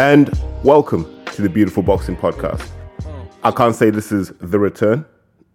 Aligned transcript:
And 0.00 0.32
welcome 0.64 1.04
to 1.26 1.42
the 1.42 1.50
Beautiful 1.50 1.82
Boxing 1.82 2.16
Podcast. 2.16 2.70
I 3.44 3.50
can't 3.50 3.76
say 3.76 3.90
this 3.90 4.10
is 4.10 4.30
the 4.40 4.58
return. 4.58 5.04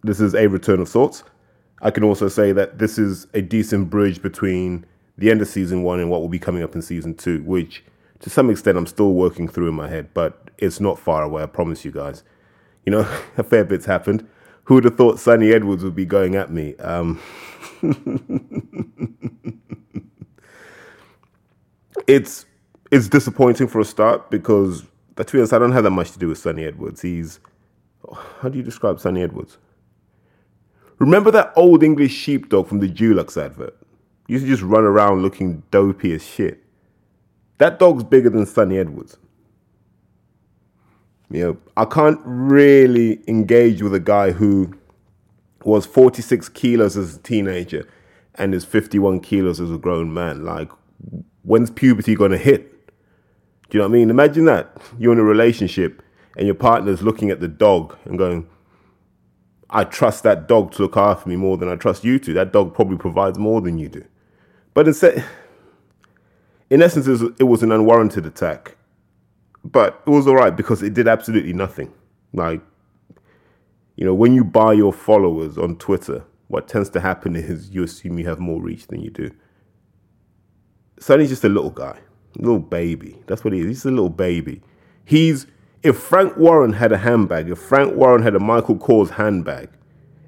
This 0.04 0.20
is 0.20 0.36
a 0.36 0.46
return 0.46 0.78
of 0.78 0.86
sorts. 0.86 1.24
I 1.82 1.90
can 1.90 2.04
also 2.04 2.28
say 2.28 2.52
that 2.52 2.78
this 2.78 2.96
is 2.96 3.26
a 3.34 3.42
decent 3.42 3.90
bridge 3.90 4.22
between 4.22 4.86
the 5.18 5.32
end 5.32 5.42
of 5.42 5.48
season 5.48 5.82
one 5.82 5.98
and 5.98 6.08
what 6.10 6.20
will 6.20 6.28
be 6.28 6.38
coming 6.38 6.62
up 6.62 6.76
in 6.76 6.82
season 6.82 7.16
two, 7.16 7.42
which 7.42 7.82
to 8.20 8.30
some 8.30 8.48
extent 8.48 8.78
I'm 8.78 8.86
still 8.86 9.14
working 9.14 9.48
through 9.48 9.68
in 9.68 9.74
my 9.74 9.88
head, 9.88 10.10
but 10.14 10.48
it's 10.58 10.78
not 10.78 10.96
far 10.96 11.24
away, 11.24 11.42
I 11.42 11.46
promise 11.46 11.84
you 11.84 11.90
guys. 11.90 12.22
You 12.84 12.92
know, 12.92 13.00
a 13.36 13.42
fair 13.42 13.64
bit's 13.64 13.86
happened. 13.86 14.28
Who 14.66 14.74
would 14.74 14.84
have 14.84 14.96
thought 14.96 15.18
Sunny 15.18 15.52
Edwards 15.52 15.82
would 15.82 15.96
be 15.96 16.06
going 16.06 16.36
at 16.36 16.52
me? 16.52 16.76
Um, 16.76 17.20
it's 22.06 22.46
it's 22.90 23.08
disappointing 23.08 23.68
for 23.68 23.80
a 23.80 23.84
start 23.84 24.30
because, 24.30 24.84
to 25.16 25.24
be 25.24 25.38
honest, 25.38 25.52
I 25.52 25.58
don't 25.58 25.72
have 25.72 25.84
that 25.84 25.90
much 25.90 26.12
to 26.12 26.18
do 26.18 26.28
with 26.28 26.38
Sunny 26.38 26.64
Edwards. 26.64 27.02
He's 27.02 27.40
how 28.40 28.48
do 28.48 28.58
you 28.58 28.64
describe 28.64 29.00
Sunny 29.00 29.22
Edwards? 29.22 29.58
Remember 30.98 31.30
that 31.30 31.52
old 31.56 31.82
English 31.82 32.12
sheepdog 32.12 32.68
from 32.68 32.80
the 32.80 32.88
Dulux 32.88 33.36
advert? 33.42 33.76
He 34.26 34.34
used 34.34 34.44
to 34.44 34.50
just 34.50 34.62
run 34.62 34.84
around 34.84 35.22
looking 35.22 35.62
dopey 35.70 36.12
as 36.14 36.24
shit. 36.24 36.62
That 37.58 37.78
dog's 37.78 38.04
bigger 38.04 38.30
than 38.30 38.46
Sunny 38.46 38.78
Edwards. 38.78 39.18
You 41.30 41.42
know, 41.42 41.56
I 41.76 41.84
can't 41.84 42.20
really 42.24 43.20
engage 43.26 43.82
with 43.82 43.94
a 43.94 44.00
guy 44.00 44.30
who 44.30 44.72
was 45.64 45.84
46 45.84 46.48
kilos 46.50 46.96
as 46.96 47.16
a 47.16 47.18
teenager 47.18 47.88
and 48.36 48.54
is 48.54 48.64
51 48.64 49.20
kilos 49.20 49.60
as 49.60 49.70
a 49.70 49.78
grown 49.78 50.14
man. 50.14 50.44
Like, 50.44 50.70
when's 51.42 51.70
puberty 51.70 52.14
gonna 52.14 52.38
hit? 52.38 52.72
Do 53.68 53.78
you 53.78 53.82
know 53.82 53.88
what 53.88 53.94
I 53.94 53.98
mean? 53.98 54.10
Imagine 54.10 54.44
that. 54.46 54.76
You're 54.98 55.12
in 55.12 55.18
a 55.18 55.24
relationship 55.24 56.02
and 56.36 56.46
your 56.46 56.54
partner's 56.54 57.02
looking 57.02 57.30
at 57.30 57.40
the 57.40 57.48
dog 57.48 57.96
and 58.04 58.18
going, 58.18 58.48
I 59.68 59.84
trust 59.84 60.22
that 60.22 60.46
dog 60.46 60.72
to 60.72 60.82
look 60.82 60.96
after 60.96 61.28
me 61.28 61.36
more 61.36 61.56
than 61.56 61.68
I 61.68 61.76
trust 61.76 62.04
you 62.04 62.18
to. 62.20 62.32
That 62.34 62.52
dog 62.52 62.74
probably 62.74 62.96
provides 62.96 63.38
more 63.38 63.60
than 63.60 63.78
you 63.78 63.88
do. 63.88 64.04
But 64.74 64.86
instead, 64.86 65.24
in 66.70 66.82
essence, 66.82 67.06
it 67.38 67.44
was 67.44 67.62
an 67.62 67.72
unwarranted 67.72 68.26
attack. 68.26 68.76
But 69.64 70.00
it 70.06 70.10
was 70.10 70.28
all 70.28 70.36
right 70.36 70.54
because 70.54 70.82
it 70.82 70.94
did 70.94 71.08
absolutely 71.08 71.52
nothing. 71.52 71.92
Like, 72.32 72.60
you 73.96 74.04
know, 74.04 74.14
when 74.14 74.34
you 74.34 74.44
buy 74.44 74.74
your 74.74 74.92
followers 74.92 75.58
on 75.58 75.76
Twitter, 75.76 76.24
what 76.48 76.68
tends 76.68 76.88
to 76.90 77.00
happen 77.00 77.34
is 77.34 77.70
you 77.70 77.82
assume 77.82 78.18
you 78.18 78.28
have 78.28 78.38
more 78.38 78.62
reach 78.62 78.86
than 78.86 79.00
you 79.00 79.10
do. 79.10 79.32
Sunny's 81.00 81.30
just 81.30 81.44
a 81.44 81.48
little 81.48 81.70
guy, 81.70 81.98
little 82.38 82.58
baby. 82.58 83.18
That's 83.26 83.44
what 83.44 83.52
he 83.52 83.60
is. 83.60 83.66
He's 83.66 83.84
a 83.84 83.90
little 83.90 84.10
baby. 84.10 84.62
He's 85.04 85.46
if 85.82 85.96
Frank 85.96 86.36
Warren 86.36 86.74
had 86.74 86.92
a 86.92 86.98
handbag, 86.98 87.48
if 87.48 87.58
Frank 87.58 87.94
Warren 87.94 88.22
had 88.22 88.34
a 88.34 88.40
Michael 88.40 88.76
Kors 88.76 89.10
handbag, 89.10 89.68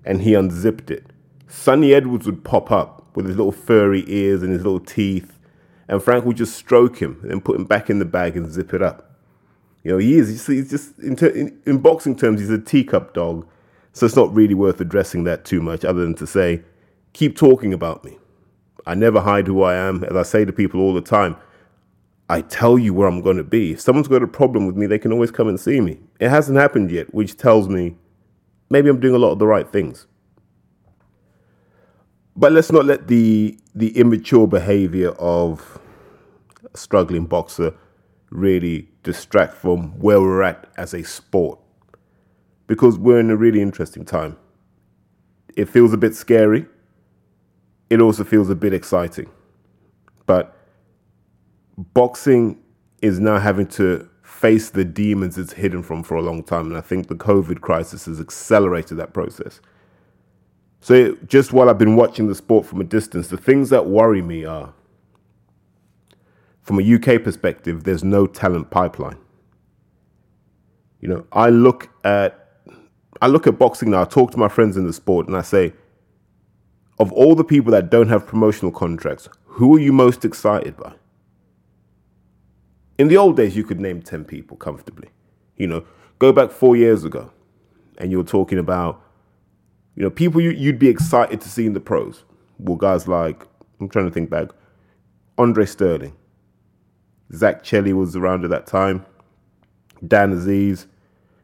and 0.04 0.22
he 0.22 0.34
unzipped 0.34 0.90
it, 0.90 1.06
Sunny 1.48 1.92
Edwards 1.92 2.26
would 2.26 2.44
pop 2.44 2.70
up 2.70 3.04
with 3.16 3.26
his 3.26 3.36
little 3.36 3.52
furry 3.52 4.04
ears 4.06 4.42
and 4.42 4.52
his 4.52 4.62
little 4.62 4.80
teeth, 4.80 5.38
and 5.88 6.02
Frank 6.02 6.24
would 6.24 6.36
just 6.36 6.54
stroke 6.54 6.98
him 6.98 7.20
and 7.28 7.44
put 7.44 7.56
him 7.56 7.64
back 7.64 7.90
in 7.90 7.98
the 7.98 8.04
bag 8.04 8.36
and 8.36 8.50
zip 8.50 8.72
it 8.72 8.82
up. 8.82 9.16
You 9.82 9.92
know, 9.92 9.98
he 9.98 10.18
is. 10.18 10.46
He's 10.46 10.70
just 10.70 10.98
in, 10.98 11.16
ter- 11.16 11.28
in, 11.28 11.60
in 11.66 11.78
boxing 11.78 12.14
terms, 12.14 12.40
he's 12.40 12.50
a 12.50 12.58
teacup 12.58 13.14
dog. 13.14 13.46
So 13.92 14.06
it's 14.06 14.16
not 14.16 14.32
really 14.32 14.54
worth 14.54 14.80
addressing 14.80 15.24
that 15.24 15.44
too 15.44 15.60
much, 15.60 15.84
other 15.84 16.02
than 16.02 16.14
to 16.16 16.26
say, 16.26 16.62
keep 17.14 17.36
talking 17.36 17.72
about 17.72 18.04
me. 18.04 18.18
I 18.86 18.94
never 18.94 19.20
hide 19.20 19.46
who 19.46 19.62
I 19.62 19.74
am. 19.74 20.04
As 20.04 20.16
I 20.16 20.22
say 20.22 20.44
to 20.44 20.52
people 20.52 20.80
all 20.80 20.94
the 20.94 21.00
time, 21.00 21.36
I 22.28 22.42
tell 22.42 22.78
you 22.78 22.92
where 22.92 23.08
I'm 23.08 23.22
going 23.22 23.38
to 23.38 23.44
be. 23.44 23.72
If 23.72 23.80
someone's 23.80 24.08
got 24.08 24.22
a 24.22 24.28
problem 24.28 24.66
with 24.66 24.76
me, 24.76 24.86
they 24.86 24.98
can 24.98 25.12
always 25.12 25.30
come 25.30 25.48
and 25.48 25.58
see 25.58 25.80
me. 25.80 25.98
It 26.20 26.28
hasn't 26.28 26.58
happened 26.58 26.90
yet, 26.90 27.14
which 27.14 27.36
tells 27.36 27.68
me 27.68 27.96
maybe 28.68 28.90
I'm 28.90 29.00
doing 29.00 29.14
a 29.14 29.18
lot 29.18 29.32
of 29.32 29.38
the 29.38 29.46
right 29.46 29.68
things. 29.70 30.06
But 32.36 32.52
let's 32.52 32.70
not 32.70 32.84
let 32.84 33.08
the 33.08 33.58
the 33.74 33.96
immature 33.98 34.46
behavior 34.46 35.10
of 35.12 35.80
a 36.72 36.76
struggling 36.76 37.26
boxer 37.26 37.74
really 38.30 38.88
distract 39.02 39.54
from 39.54 39.98
where 39.98 40.20
we're 40.20 40.42
at 40.42 40.68
as 40.76 40.92
a 40.92 41.02
sport. 41.02 41.58
Because 42.66 42.98
we're 42.98 43.20
in 43.20 43.30
a 43.30 43.36
really 43.36 43.62
interesting 43.62 44.04
time. 44.04 44.36
It 45.56 45.68
feels 45.68 45.94
a 45.94 45.96
bit 45.96 46.14
scary. 46.14 46.66
It 47.88 48.02
also 48.02 48.22
feels 48.22 48.50
a 48.50 48.54
bit 48.54 48.74
exciting. 48.74 49.30
But 50.26 50.57
boxing 51.78 52.58
is 53.00 53.20
now 53.20 53.38
having 53.38 53.66
to 53.66 54.08
face 54.22 54.70
the 54.70 54.84
demons 54.84 55.38
it's 55.38 55.52
hidden 55.52 55.82
from 55.82 56.02
for 56.02 56.16
a 56.16 56.22
long 56.22 56.42
time. 56.42 56.66
And 56.66 56.76
I 56.76 56.80
think 56.80 57.08
the 57.08 57.14
COVID 57.14 57.60
crisis 57.60 58.06
has 58.06 58.20
accelerated 58.20 58.98
that 58.98 59.14
process. 59.14 59.60
So, 60.80 61.16
just 61.26 61.52
while 61.52 61.68
I've 61.68 61.78
been 61.78 61.96
watching 61.96 62.28
the 62.28 62.34
sport 62.34 62.66
from 62.66 62.80
a 62.80 62.84
distance, 62.84 63.28
the 63.28 63.36
things 63.36 63.70
that 63.70 63.86
worry 63.86 64.22
me 64.22 64.44
are 64.44 64.72
from 66.62 66.78
a 66.78 66.94
UK 66.94 67.22
perspective, 67.22 67.84
there's 67.84 68.04
no 68.04 68.26
talent 68.26 68.70
pipeline. 68.70 69.16
You 71.00 71.08
know, 71.08 71.26
I 71.32 71.48
look 71.48 71.88
at 72.04 72.48
I 73.20 73.26
look 73.26 73.46
at 73.46 73.58
boxing 73.58 73.90
now, 73.90 74.02
I 74.02 74.04
talk 74.04 74.30
to 74.32 74.38
my 74.38 74.48
friends 74.48 74.76
in 74.76 74.86
the 74.86 74.92
sport 74.92 75.26
and 75.26 75.36
I 75.36 75.42
say, 75.42 75.72
of 77.00 77.12
all 77.12 77.34
the 77.34 77.44
people 77.44 77.72
that 77.72 77.90
don't 77.90 78.08
have 78.08 78.26
promotional 78.26 78.70
contracts, 78.70 79.28
who 79.44 79.76
are 79.76 79.80
you 79.80 79.92
most 79.92 80.24
excited 80.24 80.76
by? 80.76 80.94
In 82.98 83.06
the 83.06 83.16
old 83.16 83.36
days, 83.36 83.56
you 83.56 83.64
could 83.64 83.80
name 83.80 84.02
10 84.02 84.24
people 84.24 84.56
comfortably. 84.56 85.10
You 85.56 85.68
know, 85.68 85.84
go 86.18 86.32
back 86.32 86.50
four 86.50 86.76
years 86.76 87.04
ago 87.04 87.30
and 87.96 88.10
you're 88.10 88.24
talking 88.24 88.58
about, 88.58 89.00
you 89.94 90.02
know, 90.02 90.10
people 90.10 90.40
you, 90.40 90.50
you'd 90.50 90.78
be 90.78 90.88
excited 90.88 91.40
to 91.40 91.48
see 91.48 91.64
in 91.64 91.72
the 91.72 91.80
pros. 91.80 92.24
Well, 92.58 92.76
guys 92.76 93.06
like, 93.06 93.46
I'm 93.80 93.88
trying 93.88 94.06
to 94.06 94.10
think 94.10 94.30
back, 94.30 94.48
Andre 95.36 95.64
Sterling, 95.64 96.16
Zach 97.32 97.62
Chelli 97.62 97.92
was 97.92 98.16
around 98.16 98.44
at 98.44 98.50
that 98.50 98.66
time, 98.66 99.06
Dan 100.06 100.32
Aziz. 100.32 100.86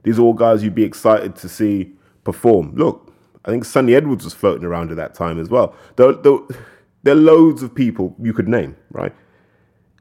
These 0.03 0.19
are 0.19 0.23
all 0.23 0.35
guys 0.35 0.65
you'd 0.65 0.75
be 0.75 0.83
excited 0.83 1.37
to 1.37 1.49
see 1.49 1.93
perform. 2.25 2.75
Look, 2.75 3.13
I 3.45 3.51
think 3.51 3.65
Sunny 3.65 3.95
Edwards 3.95 4.25
was 4.25 4.35
floating 4.35 4.65
around 4.65 4.91
at 4.91 4.97
that 4.97 5.15
time 5.15 5.39
as 5.39 5.51
well. 5.51 5.75
There, 5.97 6.13
there, 6.13 6.39
there 7.05 7.15
are 7.15 7.19
loads 7.19 7.63
of 7.63 7.75
people 7.75 8.17
you 8.21 8.33
could 8.33 8.49
name, 8.49 8.77
right? 8.91 9.15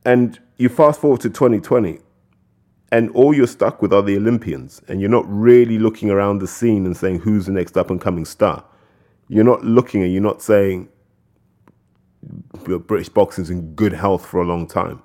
And 0.05 0.39
you 0.57 0.69
fast 0.69 1.01
forward 1.01 1.21
to 1.21 1.29
2020, 1.29 1.99
and 2.91 3.09
all 3.11 3.33
you're 3.33 3.47
stuck 3.47 3.81
with 3.81 3.91
are 3.93 4.03
the 4.03 4.17
Olympians, 4.17 4.81
and 4.87 5.01
you're 5.01 5.09
not 5.09 5.25
really 5.27 5.79
looking 5.79 6.09
around 6.09 6.39
the 6.39 6.47
scene 6.47 6.85
and 6.85 6.95
saying 6.95 7.19
who's 7.19 7.47
the 7.47 7.51
next 7.51 7.77
up 7.77 7.89
and 7.89 7.99
coming 7.99 8.25
star. 8.25 8.63
You're 9.29 9.43
not 9.43 9.63
looking 9.63 10.03
and 10.03 10.11
you're 10.11 10.21
not 10.21 10.41
saying 10.41 10.89
British 12.63 13.09
boxing's 13.09 13.49
in 13.49 13.73
good 13.73 13.93
health 13.93 14.25
for 14.25 14.41
a 14.41 14.45
long 14.45 14.67
time. 14.67 15.01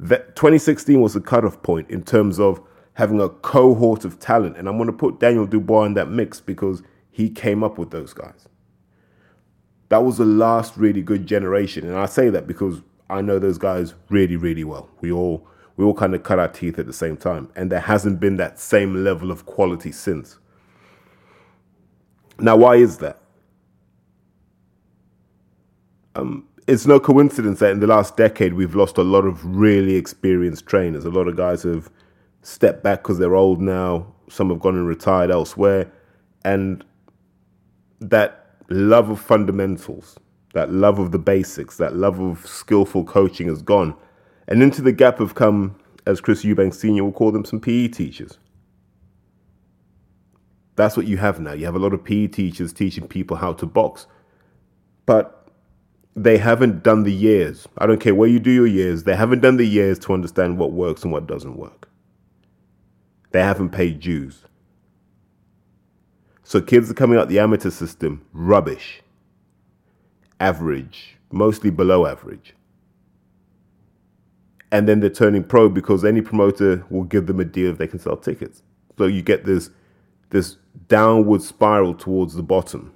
That 0.00 0.34
2016 0.36 1.00
was 1.00 1.14
the 1.14 1.20
cutoff 1.20 1.62
point 1.62 1.90
in 1.90 2.02
terms 2.02 2.40
of 2.40 2.60
having 2.94 3.20
a 3.20 3.28
cohort 3.28 4.04
of 4.04 4.18
talent, 4.18 4.56
and 4.56 4.68
I'm 4.68 4.76
going 4.76 4.86
to 4.86 4.92
put 4.92 5.20
Daniel 5.20 5.46
Dubois 5.46 5.84
in 5.84 5.94
that 5.94 6.08
mix 6.08 6.40
because 6.40 6.82
he 7.10 7.28
came 7.28 7.62
up 7.62 7.76
with 7.76 7.90
those 7.90 8.12
guys. 8.12 8.48
That 9.88 9.98
was 9.98 10.18
the 10.18 10.24
last 10.24 10.76
really 10.76 11.02
good 11.02 11.26
generation, 11.26 11.86
and 11.86 11.98
I 11.98 12.06
say 12.06 12.30
that 12.30 12.46
because 12.46 12.82
I 13.14 13.20
know 13.20 13.38
those 13.38 13.58
guys 13.58 13.94
really, 14.10 14.34
really 14.34 14.64
well. 14.64 14.90
We 15.00 15.12
all 15.12 15.46
we 15.76 15.84
all 15.84 15.94
kind 15.94 16.14
of 16.14 16.24
cut 16.24 16.40
our 16.40 16.48
teeth 16.48 16.80
at 16.80 16.86
the 16.86 16.92
same 16.92 17.16
time, 17.16 17.48
and 17.54 17.70
there 17.70 17.80
hasn't 17.80 18.18
been 18.18 18.36
that 18.38 18.58
same 18.58 19.04
level 19.04 19.30
of 19.30 19.46
quality 19.46 19.92
since. 19.92 20.38
Now, 22.40 22.56
why 22.56 22.74
is 22.76 22.98
that? 22.98 23.20
Um, 26.16 26.48
it's 26.66 26.86
no 26.86 26.98
coincidence 26.98 27.60
that 27.60 27.70
in 27.70 27.80
the 27.80 27.86
last 27.86 28.16
decade 28.16 28.54
we've 28.54 28.74
lost 28.74 28.98
a 28.98 29.02
lot 29.02 29.24
of 29.24 29.44
really 29.44 29.94
experienced 29.94 30.66
trainers. 30.66 31.04
A 31.04 31.10
lot 31.10 31.28
of 31.28 31.36
guys 31.36 31.62
have 31.62 31.90
stepped 32.42 32.82
back 32.82 33.02
because 33.02 33.18
they're 33.18 33.36
old 33.36 33.60
now. 33.60 34.12
Some 34.28 34.50
have 34.50 34.58
gone 34.58 34.74
and 34.74 34.88
retired 34.88 35.30
elsewhere, 35.30 35.90
and 36.44 36.84
that 38.00 38.56
love 38.68 39.10
of 39.10 39.20
fundamentals 39.20 40.18
that 40.54 40.72
love 40.72 40.98
of 40.98 41.10
the 41.10 41.18
basics, 41.18 41.76
that 41.76 41.96
love 41.96 42.20
of 42.20 42.46
skillful 42.46 43.04
coaching 43.04 43.48
has 43.48 43.60
gone. 43.60 43.94
And 44.48 44.62
into 44.62 44.82
the 44.82 44.92
gap 44.92 45.18
have 45.18 45.34
come, 45.34 45.76
as 46.06 46.20
Chris 46.20 46.44
Eubank 46.44 46.74
Sr. 46.74 47.04
will 47.04 47.12
call 47.12 47.32
them, 47.32 47.44
some 47.44 47.60
PE 47.60 47.88
teachers. 47.88 48.38
That's 50.76 50.96
what 50.96 51.06
you 51.06 51.16
have 51.18 51.40
now. 51.40 51.52
You 51.52 51.66
have 51.66 51.74
a 51.74 51.80
lot 51.80 51.92
of 51.92 52.04
PE 52.04 52.28
teachers 52.28 52.72
teaching 52.72 53.08
people 53.08 53.36
how 53.36 53.52
to 53.54 53.66
box. 53.66 54.06
But 55.06 55.48
they 56.14 56.38
haven't 56.38 56.84
done 56.84 57.02
the 57.02 57.12
years. 57.12 57.66
I 57.78 57.86
don't 57.86 58.00
care 58.00 58.14
where 58.14 58.28
you 58.28 58.38
do 58.38 58.52
your 58.52 58.66
years, 58.66 59.02
they 59.02 59.16
haven't 59.16 59.40
done 59.40 59.56
the 59.56 59.66
years 59.66 59.98
to 60.00 60.12
understand 60.12 60.58
what 60.58 60.72
works 60.72 61.02
and 61.02 61.12
what 61.12 61.26
doesn't 61.26 61.56
work. 61.56 61.88
They 63.32 63.42
haven't 63.42 63.70
paid 63.70 63.98
dues. 63.98 64.42
So 66.44 66.60
kids 66.60 66.88
are 66.90 66.94
coming 66.94 67.18
out 67.18 67.28
the 67.28 67.40
amateur 67.40 67.70
system, 67.70 68.24
rubbish 68.32 69.02
average, 70.40 71.16
mostly 71.32 71.70
below 71.70 72.06
average. 72.06 72.54
and 74.72 74.88
then 74.88 75.00
they're 75.00 75.10
turning 75.10 75.44
pro 75.44 75.68
because 75.68 76.04
any 76.04 76.20
promoter 76.20 76.84
will 76.90 77.04
give 77.04 77.26
them 77.26 77.40
a 77.40 77.44
deal 77.44 77.70
if 77.70 77.78
they 77.78 77.86
can 77.86 77.98
sell 78.00 78.16
tickets. 78.16 78.62
So 78.98 79.06
you 79.06 79.22
get 79.22 79.44
this 79.44 79.70
this 80.30 80.56
downward 80.88 81.42
spiral 81.42 81.94
towards 81.94 82.34
the 82.34 82.42
bottom 82.42 82.92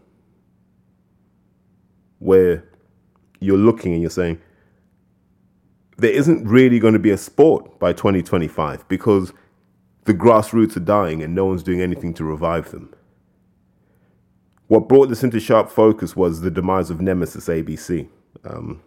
where 2.18 2.64
you're 3.40 3.58
looking 3.58 3.92
and 3.92 4.02
you're 4.02 4.10
saying 4.10 4.40
there 5.98 6.12
isn't 6.12 6.46
really 6.46 6.78
going 6.80 6.94
to 6.94 7.00
be 7.00 7.10
a 7.10 7.18
sport 7.18 7.78
by 7.80 7.92
2025 7.92 8.88
because 8.88 9.32
the 10.04 10.14
grassroots 10.14 10.76
are 10.76 10.80
dying 10.80 11.22
and 11.22 11.34
no 11.34 11.46
one's 11.46 11.62
doing 11.62 11.80
anything 11.82 12.14
to 12.14 12.24
revive 12.24 12.70
them. 12.72 12.94
What 14.68 14.88
brought 14.88 15.08
this 15.08 15.24
into 15.24 15.40
sharp 15.40 15.70
focus 15.70 16.14
was 16.14 16.42
the 16.42 16.50
demise 16.50 16.90
of 16.90 17.00
Nemesis 17.00 17.48
ABC, 17.48 18.06
um, 18.44 18.82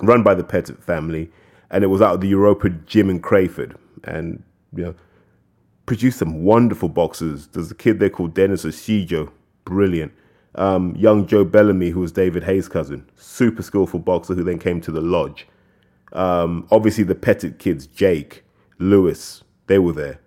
run 0.00 0.22
by 0.22 0.34
the 0.34 0.44
Pettit 0.44 0.82
family, 0.82 1.30
and 1.70 1.82
it 1.82 1.88
was 1.88 2.00
out 2.00 2.14
of 2.14 2.20
the 2.20 2.28
Europa 2.28 2.70
gym 2.70 3.10
in 3.10 3.20
Crayford, 3.20 3.76
and 4.04 4.42
you 4.74 4.84
know, 4.84 4.94
produced 5.86 6.20
some 6.20 6.44
wonderful 6.44 6.88
boxers. 6.88 7.48
There's 7.48 7.72
a 7.72 7.74
kid 7.74 7.98
there 7.98 8.10
called 8.10 8.34
Dennis 8.34 8.64
Oshijo, 8.64 9.30
brilliant. 9.64 10.12
Um, 10.54 10.94
young 10.96 11.26
Joe 11.26 11.44
Bellamy, 11.44 11.90
who 11.90 12.00
was 12.00 12.12
David 12.12 12.44
Haye's 12.44 12.68
cousin, 12.68 13.08
super 13.16 13.62
skillful 13.62 14.00
boxer 14.00 14.34
who 14.34 14.44
then 14.44 14.58
came 14.58 14.80
to 14.82 14.92
the 14.92 15.00
lodge. 15.00 15.48
Um, 16.12 16.68
obviously, 16.70 17.04
the 17.04 17.14
Pettit 17.14 17.58
kids, 17.58 17.86
Jake, 17.86 18.44
Lewis, 18.78 19.42
they 19.66 19.78
were 19.78 19.94
there. 19.94 20.20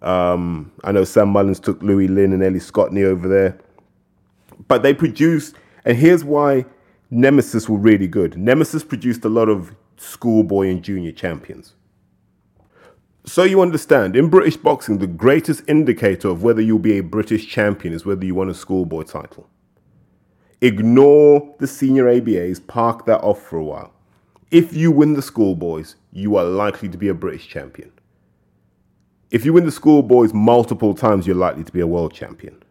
Um, 0.00 0.72
I 0.82 0.90
know 0.90 1.04
Sam 1.04 1.28
Mullins 1.28 1.60
took 1.60 1.80
Louis 1.82 2.08
Lynn 2.08 2.32
and 2.32 2.42
Ellie 2.42 2.58
Scotney 2.58 3.04
over 3.04 3.28
there. 3.28 3.58
But 4.68 4.82
they 4.82 4.94
produced, 4.94 5.56
and 5.84 5.96
here's 5.96 6.24
why 6.24 6.66
Nemesis 7.10 7.68
were 7.68 7.78
really 7.78 8.08
good. 8.08 8.36
Nemesis 8.36 8.84
produced 8.84 9.24
a 9.24 9.28
lot 9.28 9.48
of 9.48 9.74
schoolboy 9.96 10.68
and 10.68 10.82
junior 10.82 11.12
champions. 11.12 11.74
So 13.24 13.44
you 13.44 13.60
understand, 13.60 14.16
in 14.16 14.28
British 14.28 14.56
boxing, 14.56 14.98
the 14.98 15.06
greatest 15.06 15.62
indicator 15.68 16.28
of 16.28 16.42
whether 16.42 16.60
you'll 16.60 16.80
be 16.80 16.98
a 16.98 17.02
British 17.02 17.48
champion 17.48 17.94
is 17.94 18.04
whether 18.04 18.24
you 18.24 18.34
won 18.34 18.50
a 18.50 18.54
schoolboy 18.54 19.02
title. 19.02 19.48
Ignore 20.60 21.54
the 21.58 21.66
senior 21.66 22.06
ABAs, 22.06 22.66
park 22.66 23.06
that 23.06 23.20
off 23.20 23.42
for 23.42 23.58
a 23.58 23.64
while. 23.64 23.92
If 24.50 24.74
you 24.74 24.90
win 24.90 25.14
the 25.14 25.22
schoolboys, 25.22 25.96
you 26.12 26.36
are 26.36 26.44
likely 26.44 26.88
to 26.88 26.98
be 26.98 27.08
a 27.08 27.14
British 27.14 27.48
champion. 27.48 27.92
If 29.30 29.44
you 29.44 29.52
win 29.52 29.66
the 29.66 29.72
schoolboys 29.72 30.34
multiple 30.34 30.94
times, 30.94 31.26
you're 31.26 31.36
likely 31.36 31.64
to 31.64 31.72
be 31.72 31.80
a 31.80 31.86
world 31.86 32.12
champion. 32.12 32.62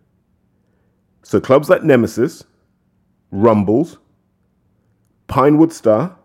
So 1.23 1.39
clubs 1.39 1.69
like 1.69 1.83
Nemesis, 1.83 2.43
Rumbles, 3.31 3.97
Pinewood 5.27 5.71
Star, 5.71 6.17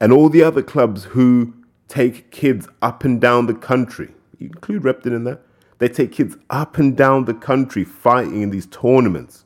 and 0.00 0.12
all 0.12 0.28
the 0.28 0.42
other 0.42 0.62
clubs 0.62 1.04
who 1.04 1.54
take 1.88 2.30
kids 2.30 2.68
up 2.82 3.04
and 3.04 3.20
down 3.20 3.46
the 3.46 3.54
country, 3.54 4.12
you 4.38 4.46
include 4.48 4.84
Repton 4.84 5.12
in 5.12 5.24
that, 5.24 5.42
they 5.78 5.88
take 5.88 6.12
kids 6.12 6.36
up 6.50 6.78
and 6.78 6.96
down 6.96 7.24
the 7.24 7.34
country 7.34 7.84
fighting 7.84 8.42
in 8.42 8.50
these 8.50 8.66
tournaments. 8.66 9.44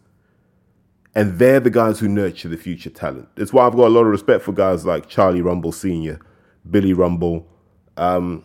And 1.15 1.39
they're 1.39 1.61
the 1.61 1.71
guys 1.71 2.01
who 2.01 2.09
nurture 2.09 2.49
the 2.49 2.57
future 2.57 2.89
talent. 2.89 3.29
That's 3.35 3.53
why 3.53 3.67
I've 3.67 3.77
got 3.77 3.87
a 3.87 3.89
lot 3.89 4.03
of 4.03 4.07
respect 4.07 4.43
for 4.43 4.53
guys 4.53 4.87
like 4.87 5.09
Charlie 5.09 5.43
Rumble 5.43 5.73
Sr., 5.73 6.19
Billy 6.71 6.95
Rumble, 6.95 7.47
um, 7.99 8.45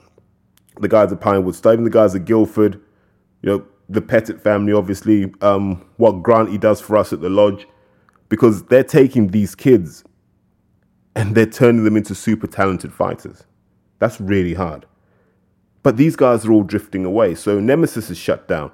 the 0.80 0.90
guys 0.90 1.12
at 1.12 1.22
Pinewood 1.22 1.56
Star, 1.56 1.74
even 1.74 1.86
the 1.86 1.90
guys 1.90 2.14
at 2.14 2.26
Guildford, 2.26 2.82
you 3.42 3.50
know, 3.50 3.66
the 3.90 4.02
Pettit 4.02 4.42
family, 4.42 4.74
obviously, 4.74 5.32
um, 5.42 5.86
what 5.98 6.24
Granty 6.24 6.58
does 6.58 6.82
for 6.82 6.98
us 6.98 7.14
at 7.14 7.22
the 7.22 7.30
lodge, 7.30 7.68
because 8.30 8.64
they're 8.66 8.84
taking 8.84 9.28
these 9.28 9.56
kids 9.56 10.04
and 11.16 11.34
they're 11.36 11.46
turning 11.46 11.84
them 11.84 11.98
into 11.98 12.14
super 12.14 12.48
talented 12.48 12.94
fighters. 12.94 13.44
That's 14.00 14.20
really 14.20 14.54
hard. 14.54 14.86
But 15.84 15.98
these 15.98 16.16
guys 16.16 16.46
are 16.46 16.52
all 16.52 16.64
drifting 16.64 17.06
away. 17.06 17.36
So 17.36 17.60
Nemesis 17.60 18.10
is 18.10 18.18
shut 18.18 18.48
down. 18.48 18.72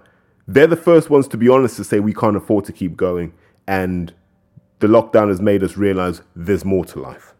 They're 0.48 0.68
the 0.68 0.76
first 0.76 1.10
ones 1.10 1.28
to 1.30 1.38
be 1.38 1.48
honest 1.48 1.78
to 1.78 1.84
say 1.84 2.00
we 2.00 2.14
can't 2.14 2.36
afford 2.36 2.66
to 2.66 2.74
keep 2.74 2.98
going. 2.98 3.34
And 3.68 4.14
the 4.80 4.88
lockdown 4.88 5.30
has 5.30 5.40
made 5.40 5.64
us 5.64 5.78
realize 5.78 6.22
there's 6.36 6.66
more 6.66 6.84
to 6.86 7.00
life. 7.00 7.34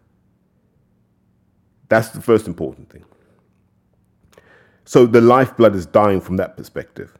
That's 1.88 2.08
the 2.10 2.22
first 2.22 2.46
important 2.46 2.88
thing. 2.88 3.04
So 4.84 5.06
the 5.06 5.20
lifeblood 5.20 5.74
is 5.74 5.86
dying 5.86 6.20
from 6.20 6.36
that 6.36 6.56
perspective. 6.56 7.18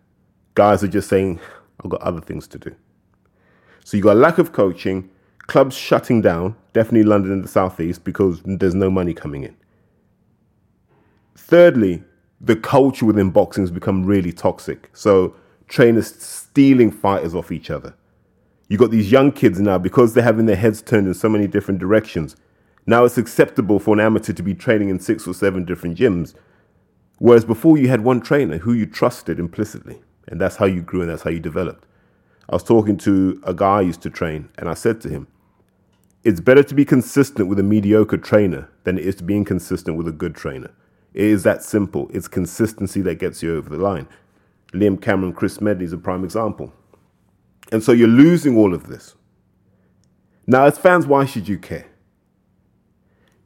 Guys 0.55 0.85
are 0.85 0.89
just 0.89 1.09
saying, 1.09 1.41
I've 1.83 1.91
got 1.91 2.03
other 2.03 2.21
things 2.21 2.47
to 2.49 2.59
do. 2.59 2.75
So 3.85 3.97
you've 3.97 4.05
got 4.05 4.17
a 4.17 4.21
lack 4.21 4.39
of 4.39 4.53
coaching, 4.53 5.11
clubs 5.47 5.77
shutting 5.77 6.21
down, 6.21 6.57
definitely 6.73 7.05
London 7.05 7.33
and 7.33 7.45
the 7.45 7.49
Southeast 7.49 8.05
because 8.05 8.41
there's 8.45 8.75
no 8.75 8.91
money 8.91 9.15
coming 9.15 9.45
in. 9.45 9.57
Thirdly, 11.37 12.03
the 12.41 12.57
culture 12.57 13.07
within 13.07 13.31
boxing 13.31 13.63
has 13.63 13.71
become 13.71 14.05
really 14.05 14.33
toxic. 14.33 14.91
So 14.93 15.35
trainers 15.69 16.15
stealing 16.23 16.91
fighters 16.91 17.35
off 17.35 17.53
each 17.53 17.71
other. 17.71 17.95
You've 18.69 18.81
got 18.81 18.91
these 18.91 19.13
young 19.13 19.33
kids 19.33 19.61
now 19.61 19.79
because 19.79 20.15
they're 20.15 20.25
having 20.25 20.47
their 20.47 20.57
heads 20.57 20.81
turned 20.81 21.07
in 21.07 21.15
so 21.15 21.29
many 21.29 21.47
different 21.47 21.81
directions. 21.81 22.37
Now 22.87 23.05
it's 23.05 23.19
acceptable 23.19 23.79
for 23.79 23.95
an 23.95 24.01
amateur 24.01 24.33
to 24.33 24.43
be 24.43 24.55
training 24.55 24.89
in 24.89 24.99
six 25.01 25.27
or 25.27 25.35
seven 25.35 25.65
different 25.65 25.99
gyms 25.99 26.35
Whereas 27.19 27.45
before 27.45 27.79
you 27.79 27.89
had 27.89 28.03
one 28.03 28.21
trainer 28.21 28.59
who 28.59 28.73
you 28.73 28.87
trusted 28.87 29.39
implicitly, 29.39 30.03
and 30.29 30.41
that's 30.41 30.57
how 30.57 30.67
you 30.67 30.83
grew 30.83 31.03
and 31.03 31.11
that's 31.11 31.23
how 31.23 31.31
you 31.31 31.41
developed. 31.41 31.87
I 32.49 32.55
was 32.55 32.65
talking 32.65 32.97
to 32.99 33.41
a 33.45 33.55
guy 33.55 33.79
I 33.79 33.83
used 33.83 34.03
to 34.03 34.11
train, 34.11 34.49
and 34.59 34.69
I 34.69 34.75
said 34.75 35.01
to 35.03 35.09
him, 35.09 35.27
It's 36.25 36.41
better 36.41 36.63
to 36.63 36.75
be 36.75 36.85
consistent 36.85 37.49
with 37.49 37.59
a 37.59 37.63
mediocre 37.63 38.19
trainer 38.19 38.69
than 38.85 38.99
it 38.99 39.05
is 39.05 39.15
to 39.17 39.25
be 39.25 39.37
inconsistent 39.37 39.97
with 39.97 40.09
a 40.09 40.13
good 40.13 40.35
trainer. 40.35 40.71
It 41.15 41.25
is 41.25 41.43
that 41.45 41.63
simple. 41.63 42.11
It's 42.13 42.29
consistency 42.29 43.01
that 43.03 43.17
gets 43.17 43.43
you 43.43 43.57
over 43.57 43.71
the 43.71 43.83
line. 43.83 44.09
Liam 44.73 45.01
Cameron, 45.01 45.33
Chris 45.33 45.55
Smedley 45.55 45.85
is 45.85 45.93
a 45.93 45.99
prime 45.99 46.25
example. 46.25 46.73
And 47.73 47.83
so 47.83 47.93
you're 47.93 48.09
losing 48.09 48.57
all 48.59 48.75
of 48.75 48.89
this. 48.89 49.15
Now, 50.47 50.65
as 50.65 50.77
fans, 50.77 51.07
why 51.07 51.25
should 51.25 51.49
you 51.49 51.59
care? 51.59 51.87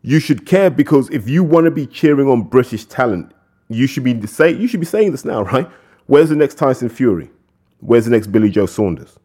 You 0.03 0.19
should 0.21 0.47
care 0.47 0.71
because 0.71 1.11
if 1.11 1.29
you 1.29 1.45
want 1.45 1.67
to 1.67 1.71
be 1.71 1.87
cheering 1.87 2.29
on 2.29 2.43
British 2.43 2.87
talent, 2.87 3.33
you 3.69 3.87
should 3.87 4.05
be 4.05 4.27
say 4.27 4.53
you 4.53 4.67
should 4.67 4.81
be 4.81 4.87
saying 4.87 5.13
this 5.13 5.25
now, 5.25 5.43
right? 5.53 5.69
Where's 6.09 6.31
the 6.31 6.37
next 6.37 6.55
Tyson 6.55 6.89
Fury? 6.89 7.31
Where's 7.81 8.07
the 8.07 8.11
next 8.11 8.29
Billy 8.29 8.49
Joe 8.49 8.65
Saunders? 8.65 9.19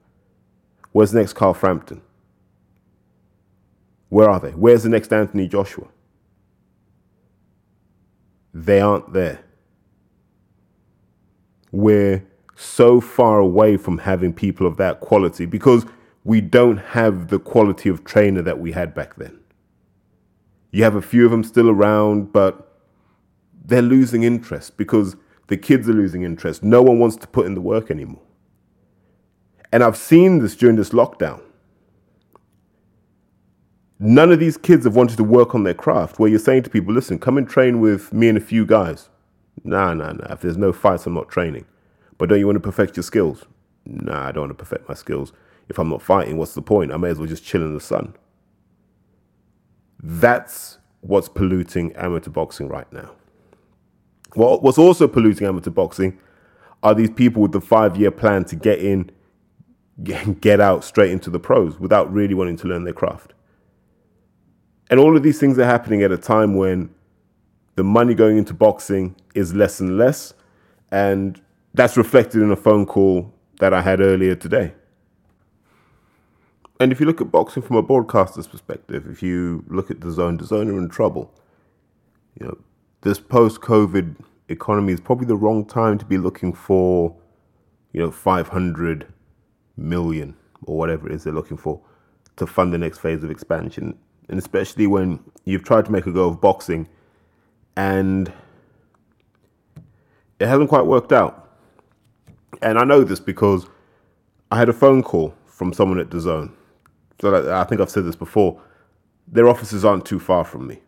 Where's 0.91 1.11
the 1.11 1.19
next 1.19 1.31
Carl 1.31 1.53
Frampton? 1.53 2.01
Where 4.09 4.29
are 4.29 4.39
they? 4.41 4.49
Where's 4.49 4.83
the 4.83 4.89
next 4.89 5.13
Anthony 5.13 5.47
Joshua? 5.47 5.87
They 8.53 8.81
aren't 8.81 9.13
there. 9.13 9.39
We're 11.71 12.27
so 12.57 12.99
far 12.99 13.39
away 13.39 13.77
from 13.77 13.99
having 13.99 14.33
people 14.33 14.67
of 14.67 14.75
that 14.75 14.99
quality 14.99 15.45
because 15.45 15.85
we 16.25 16.41
don't 16.41 16.77
have 16.77 17.29
the 17.29 17.39
quality 17.39 17.87
of 17.87 18.03
trainer 18.03 18.41
that 18.41 18.59
we 18.59 18.73
had 18.73 18.93
back 18.93 19.15
then. 19.15 19.39
You 20.71 20.83
have 20.83 20.95
a 20.95 21.01
few 21.01 21.23
of 21.23 21.31
them 21.31 21.45
still 21.45 21.69
around, 21.69 22.33
but 22.33 22.77
they're 23.63 23.81
losing 23.81 24.23
interest 24.23 24.75
because 24.75 25.15
the 25.53 25.57
kids 25.57 25.87
are 25.87 25.93
losing 25.93 26.23
interest. 26.23 26.63
No 26.63 26.81
one 26.81 26.97
wants 26.97 27.15
to 27.17 27.27
put 27.27 27.45
in 27.45 27.53
the 27.53 27.61
work 27.61 27.91
anymore. 27.91 28.23
And 29.71 29.83
I've 29.83 29.95
seen 29.95 30.39
this 30.39 30.55
during 30.55 30.77
this 30.77 30.89
lockdown. 30.89 31.41
None 33.99 34.31
of 34.31 34.39
these 34.39 34.57
kids 34.57 34.83
have 34.85 34.95
wanted 34.95 35.17
to 35.17 35.23
work 35.23 35.53
on 35.53 35.63
their 35.63 35.75
craft 35.75 36.17
where 36.17 36.27
you're 36.27 36.39
saying 36.39 36.63
to 36.63 36.71
people, 36.71 36.91
listen, 36.91 37.19
come 37.19 37.37
and 37.37 37.47
train 37.47 37.79
with 37.79 38.11
me 38.11 38.29
and 38.29 38.37
a 38.39 38.41
few 38.41 38.65
guys. 38.65 39.09
Nah, 39.63 39.93
nah, 39.93 40.13
nah. 40.13 40.33
If 40.33 40.41
there's 40.41 40.57
no 40.57 40.73
fights, 40.73 41.05
I'm 41.05 41.13
not 41.13 41.29
training. 41.29 41.65
But 42.17 42.29
don't 42.29 42.39
you 42.39 42.47
want 42.47 42.55
to 42.55 42.59
perfect 42.59 42.97
your 42.97 43.03
skills? 43.03 43.45
Nah, 43.85 44.29
I 44.29 44.31
don't 44.31 44.47
want 44.47 44.57
to 44.57 44.65
perfect 44.65 44.89
my 44.89 44.95
skills. 44.95 45.33
If 45.69 45.77
I'm 45.77 45.89
not 45.89 46.01
fighting, 46.01 46.37
what's 46.37 46.55
the 46.55 46.63
point? 46.63 46.91
I 46.91 46.97
may 46.97 47.09
as 47.09 47.19
well 47.19 47.27
just 47.27 47.45
chill 47.45 47.61
in 47.61 47.75
the 47.75 47.79
sun. 47.79 48.15
That's 50.01 50.79
what's 51.01 51.29
polluting 51.29 51.93
amateur 51.93 52.31
boxing 52.31 52.69
right 52.69 52.91
now. 52.91 53.11
What's 54.35 54.77
also 54.77 55.07
polluting 55.07 55.47
amateur 55.47 55.69
boxing 55.69 56.19
are 56.81 56.95
these 56.95 57.09
people 57.09 57.41
with 57.41 57.51
the 57.51 57.61
five 57.61 57.95
year 57.97 58.11
plan 58.11 58.45
to 58.45 58.55
get 58.55 58.79
in, 58.79 59.11
get 60.03 60.59
out 60.59 60.83
straight 60.83 61.11
into 61.11 61.29
the 61.29 61.39
pros 61.39 61.79
without 61.79 62.11
really 62.11 62.33
wanting 62.33 62.57
to 62.57 62.67
learn 62.67 62.83
their 62.83 62.93
craft. 62.93 63.33
And 64.89 64.99
all 64.99 65.15
of 65.15 65.23
these 65.23 65.39
things 65.39 65.57
are 65.57 65.65
happening 65.65 66.03
at 66.03 66.11
a 66.11 66.17
time 66.17 66.55
when 66.55 66.93
the 67.75 67.83
money 67.83 68.13
going 68.13 68.37
into 68.37 68.53
boxing 68.53 69.15
is 69.33 69.53
less 69.53 69.79
and 69.79 69.97
less. 69.97 70.33
And 70.91 71.41
that's 71.73 71.97
reflected 71.97 72.41
in 72.41 72.51
a 72.51 72.55
phone 72.55 72.85
call 72.85 73.33
that 73.59 73.73
I 73.73 73.81
had 73.81 74.01
earlier 74.01 74.35
today. 74.35 74.73
And 76.79 76.91
if 76.91 76.99
you 76.99 77.05
look 77.05 77.21
at 77.21 77.31
boxing 77.31 77.63
from 77.63 77.77
a 77.77 77.81
broadcaster's 77.81 78.47
perspective, 78.47 79.07
if 79.09 79.23
you 79.23 79.63
look 79.67 79.89
at 79.89 79.99
DAZN, 79.99 80.39
the 80.39 80.45
zone 80.45 80.69
are 80.69 80.77
in 80.77 80.89
trouble. 80.89 81.33
You 82.39 82.47
know, 82.47 82.57
this 83.03 83.19
post 83.19 83.61
COVID 83.61 84.15
economy 84.49 84.93
is 84.93 84.99
probably 84.99 85.27
the 85.27 85.35
wrong 85.35 85.65
time 85.65 85.97
to 85.97 86.05
be 86.05 86.17
looking 86.17 86.53
for, 86.53 87.15
you 87.91 88.01
know, 88.01 88.11
500 88.11 89.07
million 89.77 90.35
or 90.65 90.77
whatever 90.77 91.09
it 91.09 91.15
is 91.15 91.23
they're 91.23 91.33
looking 91.33 91.57
for 91.57 91.81
to 92.37 92.47
fund 92.47 92.73
the 92.73 92.77
next 92.77 92.99
phase 92.99 93.23
of 93.23 93.29
expansion. 93.29 93.97
and 94.29 94.39
especially 94.39 94.87
when 94.87 95.19
you've 95.45 95.63
tried 95.63 95.85
to 95.85 95.91
make 95.91 96.05
a 96.05 96.11
go 96.11 96.29
of 96.29 96.39
boxing 96.39 96.87
and 97.75 98.31
it 100.39 100.47
hasn't 100.47 100.69
quite 100.69 100.85
worked 100.85 101.11
out. 101.11 101.49
And 102.61 102.79
I 102.79 102.83
know 102.83 103.03
this 103.03 103.19
because 103.19 103.67
I 104.51 104.57
had 104.57 104.69
a 104.69 104.73
phone 104.73 105.03
call 105.03 105.33
from 105.45 105.73
someone 105.73 105.99
at 105.99 106.09
DAZN. 106.09 106.51
So 107.19 107.53
I 107.53 107.63
think 107.65 107.81
I've 107.81 107.89
said 107.89 108.05
this 108.05 108.15
before. 108.15 108.61
Their 109.27 109.49
offices 109.49 109.83
aren't 109.83 110.05
too 110.05 110.19
far 110.19 110.43
from 110.43 110.67
me. 110.67 110.81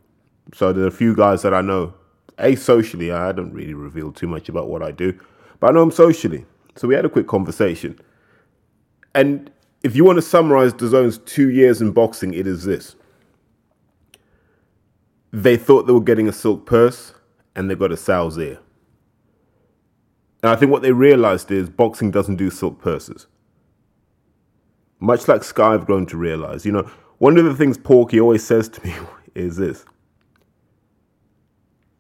So 0.54 0.72
there 0.72 0.84
are 0.84 0.88
a 0.88 0.92
few 0.92 1.16
guys 1.16 1.42
that 1.42 1.54
I 1.54 1.62
know. 1.62 1.94
A, 2.40 2.56
socially, 2.56 3.12
I 3.12 3.32
don't 3.32 3.54
really 3.54 3.74
reveal 3.74 4.12
too 4.12 4.28
much 4.28 4.50
about 4.50 4.68
what 4.68 4.82
I 4.84 4.92
do, 4.92 5.18
but 5.60 5.70
I 5.70 5.74
know 5.74 5.82
them 5.82 5.92
socially. 5.92 6.46
So 6.76 6.88
we 6.88 6.96
had 6.96 7.06
a 7.06 7.10
quick 7.10 7.28
conversation. 7.28 7.98
And 9.14 9.52
if 9.84 9.96
you 9.96 10.04
want 10.04 10.18
to 10.18 10.22
summarize 10.22 10.74
DAZN's 10.74 11.20
two 11.20 11.50
years 11.50 11.82
in 11.82 11.92
boxing, 11.92 12.34
it 12.34 12.46
is 12.46 12.66
this. 12.66 12.96
They 15.32 15.58
thought 15.58 15.88
they 15.88 15.94
were 15.94 16.02
getting 16.02 16.28
a 16.28 16.34
silk 16.34 16.66
purse 16.66 17.14
and 17.56 17.70
they 17.70 17.76
got 17.76 17.92
a 17.92 17.98
sow's 17.98 18.38
ear. 18.38 18.60
And 20.44 20.52
I 20.52 20.56
think 20.56 20.72
what 20.72 20.82
they 20.82 20.92
realized 20.92 21.52
is 21.52 21.70
boxing 21.70 22.12
doesn't 22.12 22.36
do 22.36 22.50
silk 22.50 22.80
purses. 22.82 23.28
Much 25.00 25.28
like 25.28 25.44
Sky 25.44 25.74
I've 25.74 25.86
grown 25.86 26.06
to 26.08 26.18
realize. 26.18 26.66
You 26.66 26.72
know, 26.72 26.92
one 27.18 27.38
of 27.38 27.46
the 27.46 27.56
things 27.56 27.78
Porky 27.78 28.20
always 28.20 28.46
says 28.46 28.70
to 28.70 28.86
me 28.86 28.94
is 29.36 29.58
this. 29.58 29.86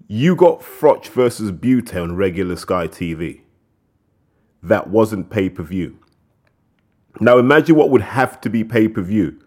You 0.07 0.35
got 0.35 0.59
Froch 0.59 1.07
versus 1.07 1.51
Bute 1.51 1.95
on 1.95 2.15
regular 2.15 2.55
Sky 2.57 2.87
TV. 2.87 3.41
That 4.61 4.87
wasn't 4.87 5.31
pay 5.31 5.49
per 5.49 5.63
view. 5.63 5.97
Now 7.19 7.39
imagine 7.39 7.75
what 7.75 7.89
would 7.89 8.03
have 8.03 8.39
to 8.41 8.49
be 8.49 8.63
pay 8.63 8.87
per 8.87 9.01
view 9.01 9.39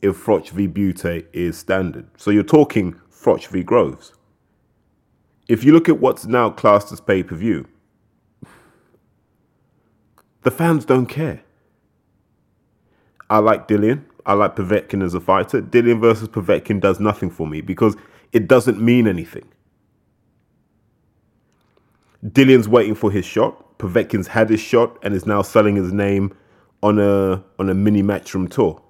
if 0.00 0.16
Froch 0.16 0.48
v 0.48 0.66
Bute 0.66 1.26
is 1.34 1.58
standard. 1.58 2.08
So 2.16 2.30
you're 2.30 2.42
talking 2.42 2.98
Froch 3.10 3.48
v 3.48 3.62
Groves. 3.62 4.14
If 5.46 5.62
you 5.62 5.72
look 5.72 5.90
at 5.90 6.00
what's 6.00 6.24
now 6.24 6.48
classed 6.48 6.90
as 6.90 7.02
pay 7.02 7.22
per 7.22 7.34
view, 7.34 7.66
the 10.40 10.50
fans 10.50 10.86
don't 10.86 11.06
care. 11.06 11.42
I 13.28 13.40
like 13.40 13.68
Dillian. 13.68 14.04
I 14.24 14.32
like 14.32 14.56
Povetkin 14.56 15.04
as 15.04 15.12
a 15.12 15.20
fighter. 15.20 15.60
Dillian 15.60 16.00
versus 16.00 16.28
Povetkin 16.28 16.80
does 16.80 16.98
nothing 16.98 17.28
for 17.28 17.46
me 17.46 17.60
because 17.60 17.94
it 18.32 18.48
doesn't 18.48 18.80
mean 18.80 19.06
anything. 19.06 19.44
Dillian's 22.24 22.68
waiting 22.68 22.94
for 22.94 23.10
his 23.10 23.24
shot. 23.24 23.78
Povetkin's 23.78 24.26
had 24.26 24.50
his 24.50 24.60
shot 24.60 24.98
and 25.02 25.14
is 25.14 25.26
now 25.26 25.42
selling 25.42 25.76
his 25.76 25.92
name 25.92 26.34
on 26.82 26.98
a 26.98 27.42
on 27.58 27.68
a 27.68 27.74
mini 27.74 28.02
matchroom 28.02 28.50
tour. 28.50 28.82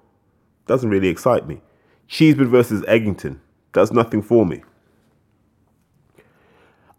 Doesn't 0.67 0.89
really 0.89 1.07
excite 1.07 1.47
me. 1.47 1.61
Cheeseman 2.07 2.49
versus 2.49 2.81
Eggington 2.83 3.39
does 3.71 3.91
nothing 3.91 4.21
for 4.21 4.45
me. 4.45 4.63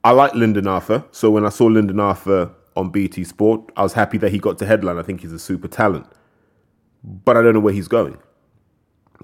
I 0.02 0.12
like 0.12 0.34
Lyndon 0.34 0.66
Arthur, 0.66 1.04
so 1.10 1.30
when 1.30 1.44
I 1.44 1.50
saw 1.50 1.66
Lyndon 1.66 2.00
Arthur 2.00 2.52
on 2.76 2.90
BT 2.90 3.24
Sport, 3.24 3.70
I 3.76 3.82
was 3.82 3.92
happy 3.92 4.16
that 4.18 4.30
he 4.30 4.38
got 4.38 4.56
to 4.58 4.66
headline. 4.66 4.98
I 4.98 5.02
think 5.02 5.20
he's 5.20 5.32
a 5.32 5.38
super 5.38 5.68
talent, 5.68 6.06
but 7.04 7.36
I 7.36 7.42
don't 7.42 7.54
know 7.54 7.60
where 7.60 7.74
he's 7.74 7.88
going. 7.88 8.16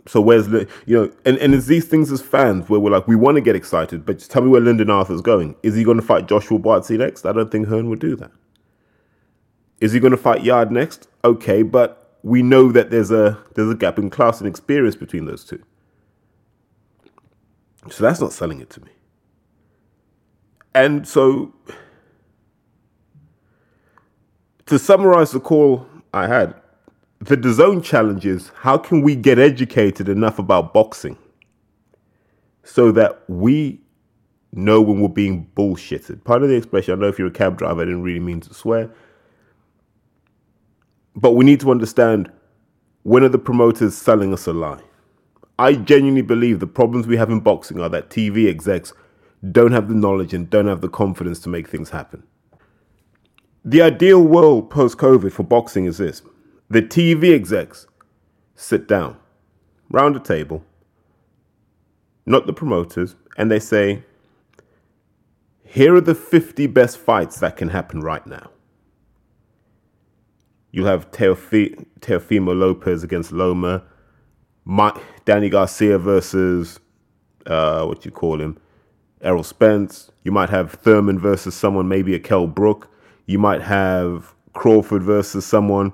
So 0.07 0.21
where's 0.21 0.49
the 0.49 0.69
you 0.87 0.97
know, 0.97 1.13
and, 1.25 1.39
and 1.39 1.55
it's 1.55 1.67
these 1.67 1.87
things 1.87 2.13
as 2.13 2.23
fans 2.23 2.69
where 2.69 2.81
we're 2.81 2.91
like, 2.91 3.09
we 3.09 3.17
want 3.17 3.37
to 3.37 3.41
get 3.41 3.57
excited, 3.57 4.07
but 4.07 4.19
just 4.19 4.31
tell 4.31 4.43
me 4.43 4.49
where 4.49 4.61
Lyndon 4.61 4.91
Arthur's 4.91 5.21
going. 5.21 5.57
Is 5.63 5.75
he 5.75 5.85
going 5.85 5.99
to 5.99 6.03
fight 6.03 6.29
Joshua 6.29 6.59
Buatsi 6.59 6.99
next? 6.99 7.27
I 7.27 7.33
don't 7.33 7.51
think 7.51 7.69
Hearn 7.69 7.91
would 7.91 7.99
do 7.99 8.17
that. 8.17 8.31
Is 9.81 9.93
he 9.93 10.01
going 10.01 10.13
to 10.13 10.17
fight 10.17 10.45
Yarde 10.45 10.71
next? 10.73 11.09
Okay, 11.25 11.63
but 11.63 12.19
we 12.23 12.43
know 12.43 12.73
that 12.73 12.91
there's 12.91 13.11
a 13.11 13.39
there's 13.55 13.71
a 13.71 13.75
gap 13.75 13.99
in 13.99 14.11
class 14.11 14.41
and 14.41 14.49
experience 14.49 14.97
between 14.97 15.27
those 15.27 15.45
two. 15.45 15.63
So 17.91 18.03
that's 18.03 18.21
not 18.21 18.33
selling 18.33 18.61
it 18.61 18.71
to 18.71 18.85
me. 18.85 18.91
And 20.75 21.07
so 21.07 21.55
to 24.67 24.79
summarize 24.79 25.31
the 25.33 25.41
call 25.41 25.87
I 26.13 26.27
had, 26.27 26.55
the 27.21 27.37
DAZN 27.37 27.83
challenge 27.83 28.27
is 28.27 28.51
how 28.57 28.79
can 28.79 29.03
we 29.03 29.17
get 29.17 29.39
educated 29.39 30.09
enough 30.09 30.39
about 30.39 30.75
boxing 30.75 31.17
so 32.63 32.93
that 32.93 33.23
we 33.29 33.81
know 34.53 34.81
when 34.81 35.01
we're 35.01 35.09
being 35.09 35.49
bullshitted. 35.55 36.25
Part 36.25 36.43
of 36.43 36.49
the 36.49 36.57
expression, 36.57 36.95
I 36.95 36.97
know 37.01 37.09
if 37.09 37.19
you're 37.19 37.29
a 37.29 37.33
cab 37.33 37.59
driver, 37.59 37.83
I 37.83 37.85
didn't 37.85 38.03
really 38.03 38.21
mean 38.21 38.41
to 38.41 38.55
swear. 38.55 38.91
But 41.15 41.33
we 41.33 41.45
need 41.45 41.61
to 41.61 41.71
understand 41.71 42.31
when 43.03 43.23
are 43.23 43.29
the 43.29 43.39
promoters 43.39 43.97
selling 43.97 44.33
us 44.33 44.47
a 44.47 44.53
lie? 44.53 44.83
I 45.59 45.75
genuinely 45.75 46.23
believe 46.23 46.61
the 46.61 46.67
problems 46.67 47.07
we 47.07 47.17
have 47.17 47.31
in 47.31 47.41
boxing 47.41 47.81
are 47.81 47.89
that 47.89 48.11
TV 48.11 48.49
execs 48.49 48.93
don't 49.53 49.73
have 49.73 49.89
the 49.89 49.95
knowledge 49.95 50.35
and 50.35 50.51
don't 50.51 50.67
have 50.67 50.81
the 50.81 50.89
confidence 50.89 51.39
to 51.41 51.49
make 51.49 51.69
things 51.69 51.91
happen. 51.91 52.23
The 53.65 53.83
ideal 53.83 54.23
world 54.23 54.71
post 54.71 54.99
COVID 54.99 55.33
for 55.33 55.43
boxing 55.43 55.87
is 55.87 55.99
this 55.99 56.23
the 56.69 56.83
TV 56.83 57.35
execs 57.35 57.87
sit 58.55 58.89
down 58.89 59.17
round 59.91 60.17
a 60.17 60.21
table, 60.21 60.65
not 62.25 62.47
the 62.47 62.53
promoters, 62.53 63.15
and 63.37 63.51
they 63.51 63.61
say, 63.61 64.03
Here 65.65 65.95
are 65.95 66.01
the 66.01 66.15
50 66.15 66.67
best 66.69 66.99
fights 66.99 67.41
that 67.41 67.57
can 67.57 67.69
happen 67.69 68.01
right 68.01 68.27
now. 68.27 68.51
You'll 70.73 70.87
have 70.87 71.11
Teofi- 71.11 71.87
Teofimo 72.01 72.59
Lopez 72.59 73.03
against 73.03 73.33
Loma, 73.33 73.83
Mike, 74.65 74.97
Danny 75.25 75.49
Garcia 75.49 75.99
versus 75.99 76.81
uh, 77.47 77.85
what 77.87 78.05
you 78.05 78.11
call 78.11 78.41
him, 78.41 78.59
Errol 79.23 79.45
Spence. 79.45 80.11
You 80.25 80.33
might 80.33 80.51
have 80.51 80.73
Thurman 80.73 81.19
versus 81.19 81.55
someone, 81.55 81.89
maybe 81.89 82.15
a 82.15 82.19
Kell 82.19 82.47
Brook. 82.47 82.91
You 83.27 83.39
might 83.39 83.63
have 83.63 84.35
Crawford 84.53 85.03
versus 85.03 85.47
someone, 85.47 85.93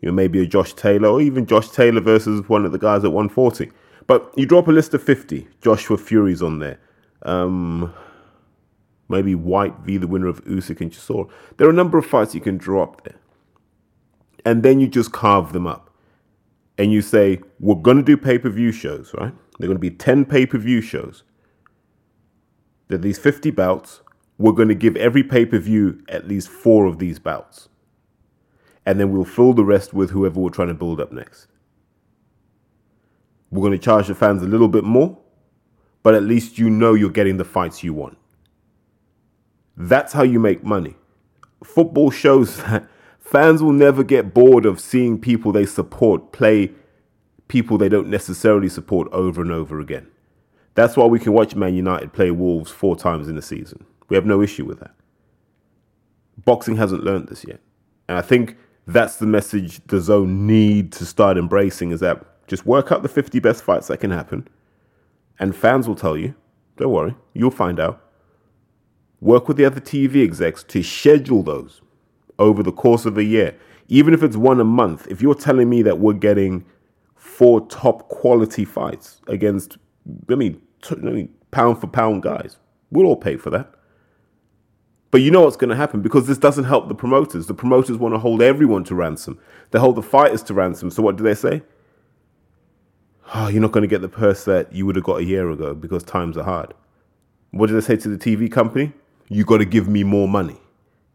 you 0.00 0.08
know, 0.08 0.12
maybe 0.12 0.40
a 0.40 0.46
Josh 0.46 0.74
Taylor, 0.74 1.08
or 1.08 1.20
even 1.20 1.46
Josh 1.46 1.70
Taylor 1.70 2.00
versus 2.00 2.48
one 2.48 2.64
of 2.64 2.72
the 2.72 2.78
guys 2.78 3.04
at 3.04 3.12
140. 3.12 3.70
But 4.06 4.32
you 4.36 4.46
drop 4.46 4.68
a 4.68 4.72
list 4.72 4.94
of 4.94 5.02
50. 5.02 5.48
Joshua 5.60 5.98
Fury's 5.98 6.42
on 6.42 6.60
there. 6.60 6.78
Um, 7.22 7.92
maybe 9.08 9.34
White 9.34 9.74
v 9.80 9.96
the 9.96 10.06
winner 10.06 10.28
of 10.28 10.44
Usyk 10.44 10.80
and 10.80 10.92
Chisora. 10.92 11.28
There 11.56 11.66
are 11.66 11.70
a 11.70 11.74
number 11.74 11.98
of 11.98 12.06
fights 12.06 12.34
you 12.34 12.40
can 12.40 12.56
drop 12.56 13.04
there 13.04 13.16
and 14.48 14.62
then 14.62 14.80
you 14.80 14.88
just 14.88 15.12
carve 15.12 15.52
them 15.52 15.66
up. 15.66 15.90
And 16.78 16.92
you 16.92 17.02
say, 17.02 17.40
we're 17.60 17.74
going 17.74 17.98
to 17.98 18.02
do 18.02 18.16
pay 18.16 18.38
per 18.38 18.48
view 18.48 18.72
shows, 18.72 19.12
right? 19.18 19.34
They're 19.58 19.66
going 19.66 19.76
to 19.76 19.80
be 19.80 19.90
10 19.90 20.24
pay 20.24 20.46
per 20.46 20.56
view 20.56 20.80
shows. 20.80 21.22
There 22.88 22.96
these 22.98 23.18
50 23.18 23.50
bouts. 23.50 24.00
We're 24.38 24.52
going 24.52 24.68
to 24.68 24.74
give 24.74 24.96
every 24.96 25.22
pay 25.22 25.44
per 25.44 25.58
view 25.58 26.02
at 26.08 26.26
least 26.26 26.48
four 26.48 26.86
of 26.86 26.98
these 26.98 27.18
bouts. 27.18 27.68
And 28.88 28.98
then 28.98 29.12
we'll 29.12 29.26
fill 29.26 29.52
the 29.52 29.66
rest 29.66 29.92
with 29.92 30.12
whoever 30.12 30.40
we're 30.40 30.48
trying 30.48 30.68
to 30.68 30.74
build 30.74 30.98
up 30.98 31.12
next. 31.12 31.46
We're 33.50 33.60
going 33.60 33.78
to 33.78 33.84
charge 33.84 34.06
the 34.06 34.14
fans 34.14 34.42
a 34.42 34.46
little 34.46 34.66
bit 34.66 34.82
more, 34.82 35.18
but 36.02 36.14
at 36.14 36.22
least 36.22 36.56
you 36.56 36.70
know 36.70 36.94
you're 36.94 37.10
getting 37.10 37.36
the 37.36 37.44
fights 37.44 37.84
you 37.84 37.92
want. 37.92 38.16
That's 39.76 40.14
how 40.14 40.22
you 40.22 40.40
make 40.40 40.64
money. 40.64 40.96
Football 41.62 42.10
shows 42.10 42.56
that 42.62 42.88
Fans 43.20 43.62
will 43.62 43.74
never 43.74 44.02
get 44.02 44.32
bored 44.32 44.64
of 44.64 44.80
seeing 44.80 45.20
people 45.20 45.52
they 45.52 45.66
support 45.66 46.32
play 46.32 46.72
people 47.46 47.76
they 47.76 47.90
don't 47.90 48.08
necessarily 48.08 48.70
support 48.70 49.06
over 49.12 49.42
and 49.42 49.52
over 49.52 49.80
again. 49.80 50.06
That's 50.76 50.96
why 50.96 51.04
we 51.04 51.18
can 51.18 51.34
watch 51.34 51.54
Man 51.54 51.74
United 51.74 52.14
play 52.14 52.30
Wolves 52.30 52.70
four 52.70 52.96
times 52.96 53.28
in 53.28 53.36
a 53.36 53.42
season. 53.42 53.84
We 54.08 54.16
have 54.16 54.24
no 54.24 54.40
issue 54.40 54.64
with 54.64 54.80
that. 54.80 54.94
Boxing 56.42 56.78
hasn't 56.78 57.04
learned 57.04 57.28
this 57.28 57.44
yet. 57.44 57.60
And 58.08 58.16
I 58.16 58.22
think 58.22 58.56
that's 58.88 59.16
the 59.16 59.26
message 59.26 59.80
DAZN 59.86 60.28
need 60.28 60.92
to 60.92 61.04
start 61.04 61.36
embracing 61.36 61.90
is 61.90 62.00
that 62.00 62.24
just 62.46 62.64
work 62.64 62.90
out 62.90 63.02
the 63.02 63.08
50 63.08 63.38
best 63.38 63.62
fights 63.62 63.88
that 63.88 63.98
can 63.98 64.10
happen. 64.10 64.48
And 65.38 65.54
fans 65.54 65.86
will 65.86 65.94
tell 65.94 66.16
you, 66.16 66.34
don't 66.76 66.90
worry, 66.90 67.14
you'll 67.34 67.50
find 67.50 67.78
out. 67.78 68.02
Work 69.20 69.46
with 69.46 69.58
the 69.58 69.66
other 69.66 69.80
TV 69.80 70.24
execs 70.24 70.62
to 70.64 70.82
schedule 70.82 71.42
those 71.42 71.82
over 72.38 72.62
the 72.62 72.72
course 72.72 73.04
of 73.04 73.18
a 73.18 73.24
year, 73.24 73.54
even 73.88 74.14
if 74.14 74.22
it's 74.22 74.36
one 74.36 74.58
a 74.60 74.64
month, 74.64 75.06
if 75.08 75.20
you're 75.20 75.34
telling 75.34 75.68
me 75.68 75.82
that 75.82 75.98
we're 75.98 76.14
getting 76.14 76.64
four 77.14 77.66
top 77.66 78.08
quality 78.08 78.64
fights 78.64 79.20
against, 79.26 79.76
I 80.30 80.34
mean, 80.34 80.62
t- 80.82 80.96
I 80.96 81.10
mean 81.10 81.34
pound 81.50 81.80
for 81.80 81.88
pound 81.88 82.22
guys, 82.22 82.56
we'll 82.90 83.06
all 83.06 83.16
pay 83.16 83.36
for 83.36 83.50
that. 83.50 83.74
But 85.10 85.22
you 85.22 85.30
know 85.30 85.42
what's 85.42 85.56
going 85.56 85.70
to 85.70 85.76
happen 85.76 86.02
because 86.02 86.26
this 86.26 86.38
doesn't 86.38 86.64
help 86.64 86.88
the 86.88 86.94
promoters. 86.94 87.46
The 87.46 87.54
promoters 87.54 87.96
want 87.96 88.14
to 88.14 88.18
hold 88.18 88.42
everyone 88.42 88.84
to 88.84 88.94
ransom. 88.94 89.38
They 89.70 89.78
hold 89.78 89.96
the 89.96 90.02
fighters 90.02 90.42
to 90.44 90.54
ransom. 90.54 90.90
So 90.90 91.02
what 91.02 91.16
do 91.16 91.24
they 91.24 91.34
say? 91.34 91.62
Oh, 93.34 93.48
you're 93.48 93.62
not 93.62 93.72
going 93.72 93.82
to 93.82 93.88
get 93.88 94.02
the 94.02 94.08
purse 94.08 94.44
that 94.44 94.72
you 94.72 94.86
would 94.86 94.96
have 94.96 95.04
got 95.04 95.20
a 95.20 95.24
year 95.24 95.50
ago 95.50 95.74
because 95.74 96.02
times 96.02 96.36
are 96.36 96.44
hard. 96.44 96.74
What 97.50 97.68
do 97.68 97.74
they 97.74 97.80
say 97.80 97.96
to 97.96 98.08
the 98.08 98.18
TV 98.18 98.50
company? 98.50 98.92
You 99.28 99.44
got 99.44 99.58
to 99.58 99.64
give 99.64 99.88
me 99.88 100.04
more 100.04 100.28
money 100.28 100.58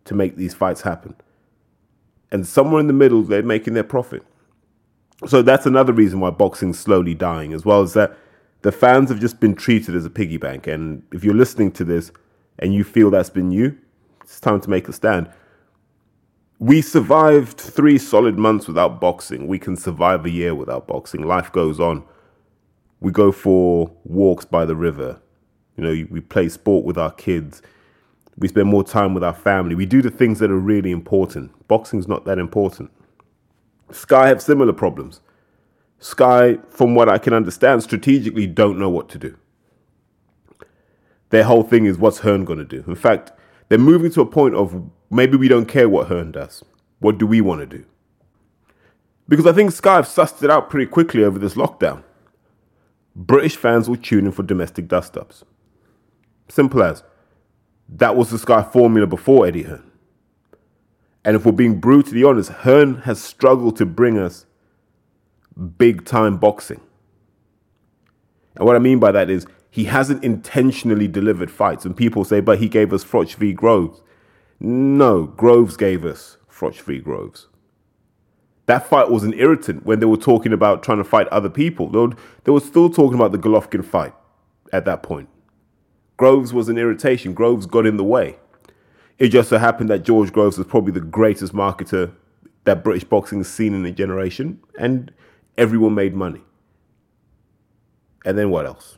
to 0.06 0.16
make 0.16 0.36
these 0.36 0.54
fights 0.54 0.82
happen. 0.82 1.16
And 2.32 2.48
somewhere 2.48 2.80
in 2.80 2.88
the 2.88 2.94
middle, 2.94 3.22
they're 3.24 3.44
making 3.44 3.74
their 3.76 3.84
profit. 3.84 4.24
So 5.28 5.42
that's 5.42 5.66
another 5.66 5.94
reason 5.94 6.20
why 6.20 6.32
boxing's 6.32 6.80
slowly 6.80 7.14
dying, 7.14 7.54
as 7.54 7.64
well 7.64 7.82
as 7.82 7.94
that 7.94 8.18
The 8.64 8.72
fans 8.72 9.10
have 9.10 9.20
just 9.20 9.40
been 9.40 9.56
treated 9.56 9.94
as 9.94 10.06
a 10.06 10.10
piggy 10.10 10.38
bank. 10.38 10.68
And 10.68 11.04
if 11.12 11.24
you're 11.24 11.36
listening 11.36 11.72
to 11.74 11.84
this 11.84 12.12
and 12.60 12.74
you 12.74 12.84
feel 12.84 13.12
that's 13.12 13.30
been 13.30 13.52
you, 13.52 13.78
it's 14.24 14.40
time 14.40 14.62
to 14.62 14.70
make 14.70 14.88
a 14.88 14.94
stand. 14.94 15.30
We 16.60 16.82
survived 16.82 17.60
three 17.60 17.98
solid 17.98 18.38
months 18.38 18.68
without 18.68 19.02
boxing. 19.02 19.48
We 19.48 19.60
can 19.60 19.76
survive 19.76 20.26
a 20.26 20.30
year 20.30 20.56
without 20.56 20.88
boxing. 20.88 21.24
Life 21.24 21.52
goes 21.52 21.80
on. 21.80 22.04
We 23.00 23.12
go 23.12 23.32
for 23.32 23.92
walks 24.06 24.46
by 24.46 24.66
the 24.66 24.76
river. 24.76 25.20
You 25.76 25.84
know, 25.84 26.08
we 26.10 26.22
play 26.22 26.48
sport 26.50 26.86
with 26.86 26.98
our 26.98 27.12
kids. 27.12 27.62
We 28.38 28.48
spend 28.48 28.70
more 28.70 28.84
time 28.84 29.14
with 29.14 29.24
our 29.24 29.34
family. 29.34 29.76
We 29.76 29.86
do 29.86 30.02
the 30.02 30.10
things 30.10 30.40
that 30.40 30.52
are 30.52 30.58
really 30.58 30.92
important. 30.92 31.68
Boxing's 31.68 32.08
not 32.08 32.26
that 32.26 32.40
important. 32.40 32.92
Sky 33.92 34.30
have 34.30 34.42
similar 34.42 34.74
problems. 34.74 35.20
Sky, 36.00 36.58
from 36.70 36.96
what 36.96 37.10
I 37.10 37.18
can 37.18 37.34
understand, 37.34 37.84
strategically 37.84 38.48
don't 38.48 38.80
know 38.80 38.90
what 38.90 39.10
to 39.10 39.18
do. 39.18 39.38
Their 41.30 41.44
whole 41.44 41.64
thing 41.64 41.86
is 41.86 41.98
what's 41.98 42.20
Hearn 42.20 42.46
going 42.46 42.60
to 42.60 42.66
do? 42.66 42.84
In 42.88 42.96
fact, 42.96 43.32
they're 43.74 43.80
moving 43.80 44.12
to 44.12 44.22
a 44.22 44.26
point 44.28 44.54
of 44.54 44.88
maybe 45.10 45.36
we 45.36 45.48
don't 45.48 45.66
care 45.66 45.90
what 45.90 46.08
Hearn 46.08 46.32
does. 46.32 46.64
What 47.00 47.18
do 47.18 47.26
we 47.26 47.42
want 47.42 47.62
to 47.62 47.66
do? 47.66 47.84
Because 49.28 49.48
I 49.48 49.52
think 49.52 49.72
Sky 49.72 49.96
have 49.96 50.06
sussed 50.06 50.44
it 50.44 50.52
out 50.52 50.70
pretty 50.70 50.86
quickly 50.86 51.24
over 51.24 51.40
this 51.40 51.56
lockdown. 51.56 52.04
British 53.16 53.56
fans 53.56 53.90
will 53.90 53.96
tune 53.96 54.28
in 54.28 54.32
for 54.32 54.44
domestic 54.44 54.88
dust 54.88 55.18
ups. 55.18 55.44
Simple 56.50 56.84
as. 56.84 57.02
That 57.90 58.16
was 58.16 58.30
the 58.30 58.38
Sky 58.38 58.62
formula 58.62 59.08
before 59.08 59.48
Eddie 59.48 59.64
Hearn. 59.64 59.90
And 61.26 61.36
if 61.36 61.44
we're 61.44 61.52
being 61.52 61.80
brutally 61.80 62.24
honest, 62.24 62.52
Hearn 62.52 62.98
has 63.06 63.20
struggled 63.20 63.76
to 63.78 63.88
bring 63.88 64.20
us 64.20 64.46
big 65.80 66.06
time 66.06 66.38
boxing. 66.38 66.82
And 68.56 68.68
what 68.68 68.76
I 68.76 68.80
mean 68.80 69.00
by 69.00 69.12
that 69.14 69.32
is 69.32 69.48
he 69.74 69.86
hasn't 69.86 70.24
intentionally 70.24 71.08
delivered 71.08 71.50
fights. 71.50 71.84
And 71.84 71.98
people 71.98 72.24
say, 72.24 72.40
but 72.40 72.60
he 72.60 72.70
gave 72.70 72.94
us 72.94 73.04
Froch 73.04 73.36
v. 73.36 73.54
Groves. 73.54 74.02
No, 74.60 75.26
Groves 75.26 75.76
gave 75.76 76.06
us 76.06 76.38
Froch 76.50 76.80
v. 76.82 77.00
Groves 77.00 77.48
that 78.66 78.88
fight 78.88 79.10
was 79.10 79.24
an 79.24 79.34
irritant 79.34 79.86
when 79.86 80.00
they 80.00 80.06
were 80.06 80.18
talking 80.18 80.54
about 80.54 80.84
trying 80.84 80.98
to 80.98 81.04
fight 81.04 81.28
other 81.28 81.50
people. 81.50 81.90
They 81.90 82.00
were, 82.00 82.16
they 82.46 82.52
were 82.52 82.62
still 82.62 82.90
talking 82.90 83.16
about 83.16 83.32
the 83.32 83.38
Golovkin 83.38 83.84
fight 83.84 84.14
at 84.72 84.86
that 84.86 85.04
point. 85.04 85.30
Groves 86.16 86.54
was 86.54 86.70
an 86.70 86.78
irritation. 86.78 87.34
Groves 87.34 87.66
got 87.66 87.86
in 87.86 87.98
the 87.98 88.04
way. 88.04 88.38
It 89.20 89.30
just 89.30 89.50
so 89.50 89.58
happened 89.58 89.90
that 89.90 90.04
George 90.04 90.32
Groves 90.32 90.58
was 90.58 90.68
probably 90.68 90.94
the 90.94 91.02
greatest 91.02 91.54
marketer 91.54 92.14
that 92.64 92.84
British 92.84 93.04
boxing 93.04 93.40
has 93.40 93.50
seen 93.50 93.74
in 93.74 93.86
a 93.86 93.92
generation, 93.92 94.60
and 94.80 95.12
everyone 95.58 95.94
made 95.94 96.16
money. 96.16 96.42
And 98.26 98.38
then 98.38 98.50
what 98.50 98.66
else? 98.66 98.98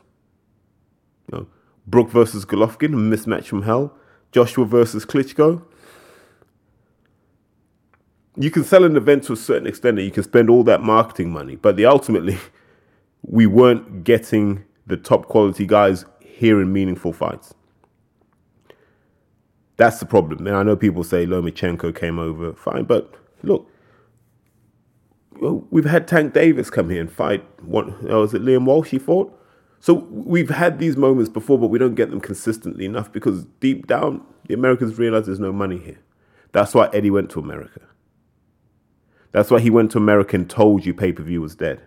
Brook 1.87 2.09
versus 2.09 2.45
Golovkin, 2.45 2.93
a 2.93 3.17
mismatch 3.17 3.45
from 3.45 3.63
hell. 3.63 3.93
Joshua 4.31 4.65
versus 4.65 5.05
Klitschko, 5.05 5.63
you 8.37 8.51
can 8.51 8.63
sell 8.63 8.83
an 8.83 8.97
event 8.97 9.23
to 9.23 9.33
a 9.33 9.37
certain 9.37 9.67
extent 9.67 9.97
and 9.97 10.05
you 10.05 10.11
can 10.11 10.23
spend 10.23 10.49
all 10.49 10.63
that 10.65 10.81
marketing 10.81 11.31
money, 11.31 11.55
but 11.55 11.77
the 11.77 11.85
ultimately 11.85 12.37
we 13.21 13.45
weren't 13.45 14.03
getting 14.03 14.63
the 14.85 14.97
top 14.97 15.27
quality 15.27 15.65
guys 15.65 16.05
here 16.19 16.61
in 16.61 16.71
meaningful 16.71 17.13
fights. 17.13 17.53
That's 19.77 19.99
the 19.99 20.05
problem. 20.05 20.45
And 20.47 20.55
I 20.55 20.63
know 20.63 20.75
people 20.75 21.03
say 21.03 21.25
Lomachenko 21.25 21.95
came 21.95 22.19
over, 22.19 22.53
fine, 22.53 22.83
but 22.83 23.13
look, 23.43 23.69
we've 25.69 25.85
had 25.85 26.07
Tank 26.07 26.33
Davis 26.33 26.69
come 26.69 26.89
here 26.89 27.01
and 27.01 27.11
fight. 27.11 27.43
What 27.61 27.87
oh, 28.09 28.21
was 28.21 28.33
it? 28.33 28.41
Liam 28.41 28.65
Walsh 28.65 28.89
he 28.89 28.99
fought. 28.99 29.37
So 29.85 29.93
we've 30.09 30.49
had 30.49 30.79
these 30.79 30.97
moments 30.97 31.29
before, 31.29 31.59
but 31.59 31.67
we 31.67 31.77
don't 31.77 31.93
get 31.93 32.09
them 32.09 32.19
consistently 32.19 32.85
enough 32.85 33.11
because 33.11 33.45
deep 33.59 33.85
down, 33.85 34.25
the 34.47 34.55
Americans 34.55 34.97
realize 34.97 35.27
there's 35.27 35.39
no 35.39 35.53
money 35.53 35.77
here. 35.77 35.99
That's 36.53 36.73
why 36.73 36.89
Eddie 36.91 37.11
went 37.11 37.29
to 37.29 37.39
America. 37.39 37.81
That's 39.31 39.51
why 39.51 39.59
he 39.59 39.69
went 39.69 39.91
to 39.91 39.99
America 39.99 40.37
and 40.37 40.49
told 40.49 40.87
you 40.87 40.93
pay 40.95 41.11
per 41.11 41.21
view 41.21 41.39
was 41.39 41.53
dead. 41.53 41.83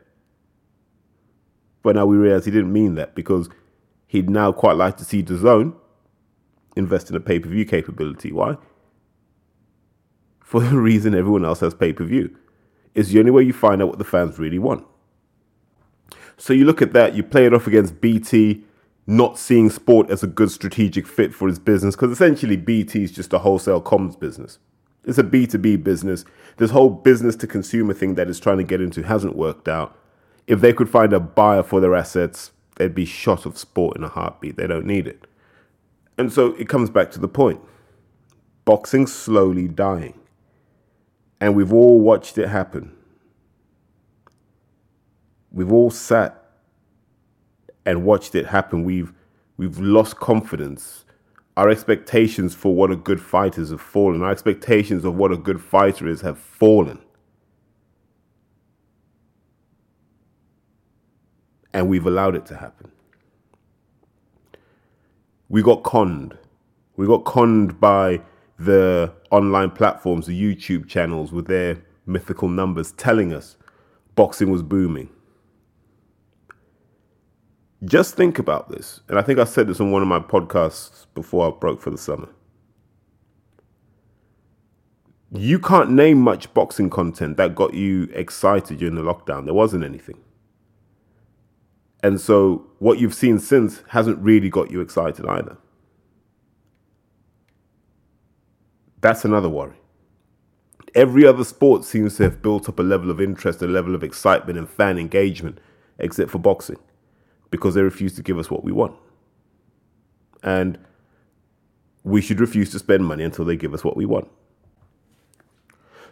But 1.83 1.97
now 1.97 2.07
we 2.07 2.17
realize 2.17 2.45
he 2.45 2.53
didn't 2.53 2.73
mean 2.73 2.95
that 2.95 3.17
because 3.17 3.49
he'd 4.07 4.31
now 4.31 4.53
quite 4.53 4.77
like 4.77 4.97
to 4.99 5.05
see 5.05 5.21
DAZN 5.21 5.75
invest 6.77 7.11
in 7.11 7.17
a 7.17 7.21
pay 7.21 7.41
per 7.41 7.49
view 7.49 7.65
capability. 7.65 8.31
Why? 8.31 8.59
For 10.39 10.61
the 10.61 10.79
reason 10.79 11.17
everyone 11.17 11.45
else 11.45 11.59
has 11.59 11.75
pay 11.75 11.93
per 11.93 12.05
view. 12.05 12.33
It's 12.95 13.09
the 13.09 13.19
only 13.19 13.33
way 13.33 13.43
you 13.43 13.53
find 13.53 13.83
out 13.83 13.89
what 13.89 13.99
the 13.99 14.05
fans 14.05 14.39
really 14.39 14.61
want. 14.61 14.87
So 16.39 16.53
you 16.53 16.65
look 16.65 16.81
at 16.81 16.93
that, 16.95 17.15
you 17.15 17.23
play 17.23 17.45
it 17.45 17.53
off 17.53 17.67
against 17.67 18.01
BT 18.01 18.65
not 19.07 19.39
seeing 19.39 19.71
sport 19.71 20.11
as 20.11 20.23
a 20.23 20.27
good 20.27 20.51
strategic 20.51 21.07
fit 21.07 21.35
for 21.35 21.49
his 21.49 21.59
business 21.59 21.97
because 21.97 22.13
essentially 22.13 22.57
BT 22.57 23.05
is 23.05 23.13
just 23.13 23.33
a 23.33 23.39
wholesale 23.39 23.83
comms 23.83 24.19
business. 24.19 24.59
It's 25.05 25.19
a 25.19 25.25
B2B 25.25 25.83
business. 25.83 26.25
This 26.59 26.71
whole 26.71 26.91
business 26.91 27.35
to 27.37 27.47
consumer 27.47 27.95
thing 27.95 28.15
that 28.17 28.29
it's 28.29 28.39
trying 28.39 28.59
to 28.59 28.65
get 28.65 28.83
into 28.83 29.03
hasn't 29.03 29.35
worked 29.35 29.67
out. 29.67 29.97
If 30.47 30.61
they 30.61 30.75
could 30.75 30.91
find 30.91 31.13
a 31.13 31.21
buyer 31.21 31.63
for 31.63 31.81
their 31.81 31.95
assets, 31.95 32.53
they'd 32.77 32.95
be 32.95 33.07
shot 33.07 33.47
of 33.47 33.57
sport 33.57 33.97
in 33.97 34.05
a 34.05 34.09
heartbeat. 34.09 34.57
They 34.57 34.67
don't 34.67 34.87
need 34.87 35.07
it. 35.07 35.27
And 36.19 36.33
so 36.33 36.55
it 36.57 36.69
comes 36.69 36.91
back 36.91 37.11
to 37.13 37.19
the 37.19 37.29
point 37.29 37.61
boxing's 38.67 39.15
slowly 39.15 39.67
dying. 39.67 40.21
And 41.41 41.57
we've 41.57 41.73
all 41.73 42.01
watched 42.01 42.37
it 42.37 42.49
happen. 42.49 42.95
We've 45.59 45.73
all 45.73 45.91
sat 45.91 46.41
and 47.85 48.05
watched 48.05 48.37
it 48.37 48.47
happen. 48.47 48.85
We've 48.85 49.13
we've 49.57 49.79
lost 49.81 50.21
confidence 50.21 51.05
our 51.57 51.69
expectations 51.69 52.55
for 52.55 52.73
what 52.73 52.93
a 52.93 52.95
good 52.95 53.21
fighter 53.21 53.61
is 53.61 53.71
have 53.71 53.81
fallen. 53.81 54.23
Our 54.23 54.31
expectations 54.31 55.05
of 55.05 55.17
what 55.17 55.33
a 55.33 55.37
good 55.37 55.61
fighter 55.61 56.07
is 56.07 56.21
have 56.21 56.39
fallen. 56.39 57.01
And 61.75 61.89
we've 61.89 62.07
allowed 62.07 62.37
it 62.37 62.47
to 62.47 62.57
happen. 62.57 62.93
We 65.49 65.61
got 65.61 65.83
conned. 65.83 66.39
We 66.97 67.09
got 67.09 67.25
conned 67.25 67.81
by 67.81 68.23
the 68.61 69.13
online 69.33 69.73
platforms, 69.73 70.27
the 70.27 70.41
YouTube 70.41 70.87
channels 70.87 71.33
with 71.33 71.49
their 71.49 71.83
mythical 72.07 72.49
numbers 72.49 72.93
telling 72.93 73.33
us 73.33 73.57
boxing 74.15 74.53
was 74.53 74.63
booming. 74.63 75.11
Just 77.85 78.17
think 78.17 78.39
about 78.39 78.71
this. 78.71 79.01
And 79.09 79.19
I 79.19 79.23
think 79.23 79.39
I 79.39 79.45
said 79.45 79.69
this 79.69 79.81
on 79.81 79.93
one 79.93 80.03
of 80.03 80.09
my 80.09 80.19
podcasts 80.19 81.07
before 81.15 81.47
I 81.47 81.57
broke 81.57 81.81
for 81.81 81.91
the 81.91 81.99
summer. 81.99 82.29
You 85.31 85.59
can't 85.59 85.91
name 85.91 86.21
much 86.21 86.53
boxing 86.55 86.91
content 86.91 87.37
that 87.37 87.55
got 87.55 87.75
you 87.75 88.09
excited 88.15 88.79
during 88.79 88.95
the 88.95 89.03
lockdown. 89.03 89.45
There 89.45 89.55
wasn't 89.55 89.85
anything. 89.85 90.19
And 92.03 92.21
so 92.21 92.67
what 92.79 92.99
you've 92.99 93.15
seen 93.15 93.39
since 93.39 93.83
hasn't 93.89 94.19
really 94.19 94.49
got 94.49 94.71
you 94.71 94.81
excited 94.81 95.27
either. 95.27 95.59
That's 99.01 99.25
another 99.25 99.49
worry. 99.49 99.77
Every 100.95 101.27
other 101.27 101.45
sport 101.45 101.85
seems 101.85 102.17
to 102.17 102.25
have 102.25 102.43
built 102.43 102.69
up 102.69 102.79
a 102.79 102.83
level 102.83 103.11
of 103.11 103.21
interest, 103.21 103.63
a 103.63 103.67
level 103.67 103.95
of 103.95 104.03
excitement 104.03 104.59
and 104.59 104.69
fan 104.69 104.99
engagement, 104.99 105.59
except 105.99 106.31
for 106.31 106.39
boxing 106.39 106.79
because 107.51 107.75
they 107.75 107.83
refuse 107.83 108.15
to 108.15 108.23
give 108.23 108.39
us 108.39 108.51
what 108.51 108.65
we 108.65 108.73
want. 108.73 108.95
And 110.43 110.79
we 112.05 112.21
should 112.21 112.41
refuse 112.41 112.71
to 112.71 112.79
spend 112.79 113.05
money 113.07 113.25
until 113.25 113.45
they 113.45 113.57
give 113.57 113.75
us 113.75 113.85
what 113.85 113.97
we 113.97 114.07
want. 114.07 114.31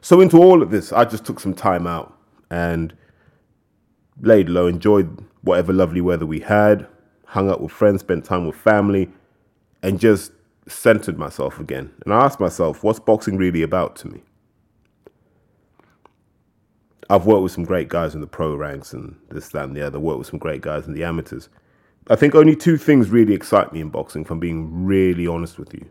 So, 0.00 0.20
into 0.20 0.38
all 0.38 0.62
of 0.62 0.70
this, 0.70 0.92
I 0.92 1.04
just 1.04 1.24
took 1.24 1.40
some 1.40 1.54
time 1.54 1.86
out 1.86 2.16
and 2.50 2.94
laid 4.20 4.48
low, 4.48 4.66
enjoyed 4.66 5.24
whatever 5.42 5.72
lovely 5.72 6.00
weather 6.00 6.26
we 6.26 6.40
had, 6.40 6.86
hung 7.26 7.50
out 7.50 7.60
with 7.60 7.72
friends, 7.72 8.00
spent 8.00 8.24
time 8.24 8.46
with 8.46 8.56
family, 8.56 9.10
and 9.82 9.98
just 9.98 10.32
centered 10.68 11.18
myself 11.18 11.60
again. 11.60 11.92
And 12.04 12.12
I 12.12 12.24
asked 12.24 12.40
myself, 12.40 12.82
what's 12.82 12.98
boxing 12.98 13.36
really 13.36 13.62
about 13.62 13.96
to 13.96 14.08
me? 14.08 14.22
I've 17.08 17.26
worked 17.26 17.42
with 17.42 17.52
some 17.52 17.64
great 17.64 17.88
guys 17.88 18.14
in 18.14 18.20
the 18.20 18.26
pro 18.26 18.54
ranks 18.54 18.92
and 18.92 19.16
this, 19.30 19.48
that, 19.50 19.64
and 19.64 19.76
the 19.76 19.86
other. 19.86 20.00
Worked 20.00 20.18
with 20.18 20.28
some 20.28 20.38
great 20.38 20.60
guys 20.60 20.86
in 20.86 20.92
the 20.92 21.04
amateurs. 21.04 21.48
I 22.08 22.16
think 22.16 22.34
only 22.34 22.56
two 22.56 22.76
things 22.76 23.10
really 23.10 23.34
excite 23.34 23.72
me 23.72 23.80
in 23.80 23.90
boxing, 23.90 24.22
if 24.22 24.30
I'm 24.30 24.40
being 24.40 24.84
really 24.84 25.26
honest 25.26 25.58
with 25.58 25.72
you. 25.74 25.86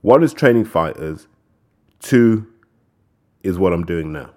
One 0.00 0.22
is 0.22 0.32
training 0.32 0.64
fighters, 0.64 1.26
two 2.00 2.46
is 3.42 3.58
what 3.58 3.72
I'm 3.72 3.84
doing 3.84 4.12
now. 4.12 4.30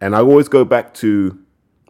And 0.00 0.16
I 0.16 0.20
always 0.20 0.48
go 0.48 0.64
back 0.64 0.94
to 0.94 1.38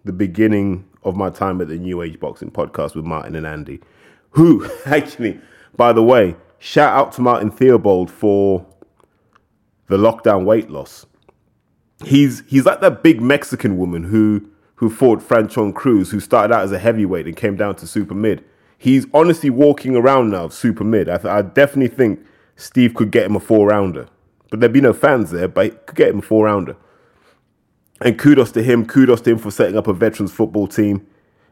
the 0.04 0.12
beginning 0.12 0.88
of 1.04 1.16
my 1.16 1.30
time 1.30 1.60
at 1.60 1.68
the 1.68 1.78
New 1.78 2.02
Age 2.02 2.20
Boxing 2.20 2.50
podcast 2.50 2.94
with 2.94 3.04
Martin 3.04 3.34
and 3.34 3.46
Andy, 3.46 3.80
who 4.30 4.68
actually, 4.86 5.40
by 5.76 5.92
the 5.92 6.02
way, 6.02 6.36
shout 6.58 6.96
out 6.96 7.12
to 7.12 7.22
Martin 7.22 7.50
Theobald 7.50 8.10
for 8.10 8.66
the 9.92 9.98
lockdown 9.98 10.46
weight 10.46 10.70
loss. 10.70 11.04
He's 12.02 12.42
he's 12.46 12.64
like 12.64 12.80
that 12.80 13.02
big 13.02 13.20
Mexican 13.20 13.76
woman 13.76 14.04
who 14.04 14.48
who 14.76 14.88
fought 14.88 15.20
Franchon 15.20 15.74
Crews, 15.74 16.10
who 16.10 16.18
started 16.18 16.52
out 16.52 16.64
as 16.64 16.72
a 16.72 16.78
heavyweight 16.78 17.26
and 17.26 17.36
came 17.36 17.56
down 17.56 17.76
to 17.76 17.86
super 17.86 18.14
mid. 18.14 18.42
He's 18.78 19.06
honestly 19.12 19.50
walking 19.50 19.94
around 19.94 20.30
now 20.30 20.48
super 20.48 20.82
mid. 20.82 21.10
I, 21.10 21.20
I 21.38 21.42
definitely 21.42 21.94
think 21.94 22.24
Steve 22.56 22.94
could 22.94 23.10
get 23.10 23.26
him 23.26 23.36
a 23.36 23.40
four 23.40 23.68
rounder, 23.68 24.08
but 24.50 24.60
there'd 24.60 24.72
be 24.72 24.80
no 24.80 24.94
fans 24.94 25.30
there, 25.30 25.46
but 25.46 25.64
he 25.66 25.70
could 25.70 25.96
get 25.96 26.08
him 26.08 26.20
a 26.20 26.22
four 26.22 26.46
rounder. 26.46 26.74
And 28.00 28.18
kudos 28.18 28.50
to 28.52 28.62
him. 28.62 28.86
Kudos 28.86 29.20
to 29.20 29.30
him 29.30 29.38
for 29.38 29.50
setting 29.50 29.76
up 29.76 29.86
a 29.86 29.92
veterans 29.92 30.32
football 30.32 30.66
team. 30.66 31.06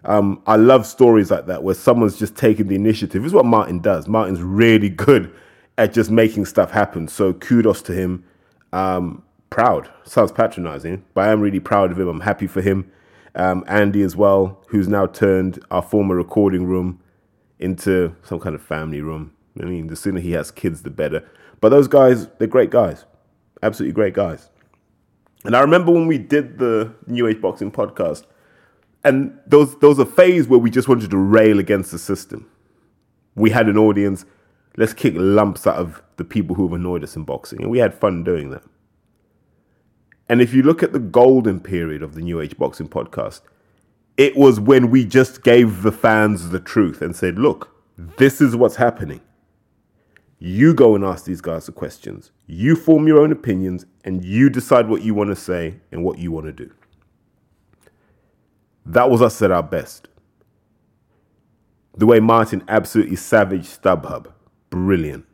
Um, 0.05 0.42
I 0.46 0.57
love 0.57 0.87
stories 0.87 1.31
like 1.31 1.44
that 1.46 1.62
where 1.62 1.74
someone's 1.74 2.18
just 2.18 2.37
taking 2.37 2.68
the 2.68 2.74
initiative. 2.74 3.22
This 3.22 3.31
is 3.31 3.35
what 3.35 3.44
Martin 3.44 3.81
does. 3.81 4.09
Martin's 4.09 4.40
really 4.40 4.88
good 4.88 5.31
at 5.79 5.92
just 5.92 6.11
making 6.11 6.46
stuff 6.46 6.70
happen. 6.70 7.07
So 7.07 7.33
kudos 7.33 7.83
to 7.83 7.92
him. 7.92 8.24
Um, 8.73 9.23
proud 9.51 9.91
sounds 10.05 10.33
patronizing, 10.33 11.05
but 11.15 11.29
I 11.29 11.33
am 11.33 11.41
really 11.41 11.61
proud 11.61 11.91
of 11.91 11.99
him. 11.99 12.09
I'm 12.09 12.21
happy 12.21 12.47
for 12.47 12.61
him. 12.61 12.91
Um, 13.35 13.65
Andy 13.67 14.03
as 14.03 14.17
well, 14.17 14.63
who's 14.69 14.89
now 14.89 15.07
turned 15.07 15.65
our 15.71 15.83
former 15.83 16.17
recording 16.17 16.67
room 16.67 17.01
into 17.59 18.15
some 18.23 18.41
kind 18.41 18.55
of 18.55 18.63
family 18.63 19.01
room. 19.01 19.33
I 19.61 19.65
mean, 19.67 19.89
the 19.89 19.97
sooner 19.97 20.21
he 20.21 20.33
has 20.33 20.51
kids, 20.51 20.83
the 20.83 20.91
better. 20.91 21.29
But 21.61 21.69
those 21.69 21.89
guys, 21.89 22.29
they're 22.39 22.49
great 22.49 22.71
guys, 22.71 23.05
absolutely 23.63 23.95
great 23.95 24.15
guys. 24.15 24.51
And 25.45 25.57
I 25.57 25.61
remember 25.61 25.93
when 25.93 26.07
we 26.07 26.19
did 26.19 26.59
the 26.59 26.95
New 27.07 27.27
Age 27.27 27.41
Boxing 27.41 27.71
podcast, 27.71 28.25
and 29.05 29.39
there 29.47 29.59
was, 29.59 29.79
there 29.79 29.89
was 29.89 29.99
a 29.99 30.07
phase 30.07 30.47
where 30.47 30.59
we 30.59 30.71
just 30.71 30.89
wanted 30.89 31.11
to 31.11 31.17
rail 31.17 31.59
against 31.59 31.91
the 31.91 31.99
system. 31.99 32.47
We 33.35 33.51
had 33.51 33.69
an 33.69 33.79
audience. 33.79 34.25
Let's 34.77 34.95
kick 34.95 35.15
lumps 35.17 35.67
out 35.67 35.77
of 35.77 36.03
the 36.17 36.25
people 36.25 36.57
who 36.57 36.67
have 36.67 36.73
annoyed 36.73 37.03
us 37.03 37.17
in 37.17 37.25
boxing. 37.25 37.63
And 37.63 37.71
we 37.71 37.79
had 37.79 37.95
fun 37.95 38.25
doing 38.25 38.51
that. 38.51 38.63
And 40.29 40.41
if 40.41 40.55
you 40.55 40.63
look 40.63 40.83
at 40.83 40.93
the 40.93 41.01
golden 41.01 41.61
period 41.61 42.03
of 42.03 42.15
the 42.15 42.21
New 42.21 42.41
Age 42.41 42.57
Boxing 42.57 42.89
podcast, 42.89 43.41
it 44.17 44.37
was 44.37 44.61
when 44.61 44.91
we 44.91 45.05
just 45.05 45.43
gave 45.43 45.83
the 45.83 45.91
fans 45.91 46.51
the 46.51 46.61
truth 46.61 47.03
and 47.03 47.17
said, 47.17 47.39
look, 47.39 47.75
this 47.97 48.41
is 48.41 48.55
what's 48.55 48.77
happening. 48.77 49.21
You 50.39 50.73
go 50.73 50.95
and 50.95 51.05
ask 51.05 51.25
these 51.25 51.41
guys 51.41 51.67
the 51.67 51.73
questions. 51.73 52.31
You 52.47 52.77
form 52.77 53.07
your 53.07 53.21
own 53.21 53.33
opinions 53.33 53.85
and 54.05 54.25
you 54.25 54.49
decide 54.49 54.89
what 54.89 55.03
you 55.03 55.15
want 55.15 55.31
to 55.31 55.37
say 55.37 55.81
and 55.91 56.05
what 56.05 56.19
you 56.19 56.33
want 56.33 56.47
to 56.47 56.53
do. 56.53 56.71
That 58.87 59.11
was 59.11 59.21
us 59.21 59.43
at 59.43 59.51
our 59.51 59.63
best. 59.63 60.09
The 61.97 62.07
way 62.07 62.21
Martin 62.21 62.65
absolutely 62.69 63.17
savaged 63.17 63.83
StubHub, 63.83 64.33
brilliant. 64.71 65.27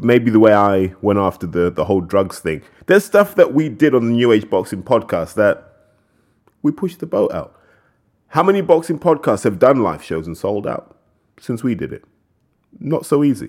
Maybe 0.00 0.30
the 0.30 0.40
way 0.40 0.52
I 0.52 0.94
went 1.00 1.18
after 1.18 1.46
the, 1.46 1.70
the 1.70 1.84
whole 1.84 2.00
drugs 2.00 2.40
thing. 2.40 2.62
There's 2.86 3.04
stuff 3.04 3.36
that 3.36 3.54
we 3.54 3.68
did 3.68 3.94
on 3.94 4.06
the 4.06 4.12
New 4.12 4.32
Age 4.32 4.50
Boxing 4.50 4.82
podcast 4.82 5.34
that 5.34 5.72
we 6.62 6.72
pushed 6.72 6.98
the 6.98 7.06
boat 7.06 7.32
out. 7.32 7.54
How 8.28 8.42
many 8.42 8.60
boxing 8.60 8.98
podcasts 8.98 9.44
have 9.44 9.58
done 9.58 9.82
live 9.82 10.02
shows 10.02 10.26
and 10.26 10.36
sold 10.36 10.66
out 10.66 10.98
since 11.38 11.62
we 11.62 11.74
did 11.74 11.92
it? 11.92 12.04
Not 12.78 13.06
so 13.06 13.24
easy. 13.24 13.48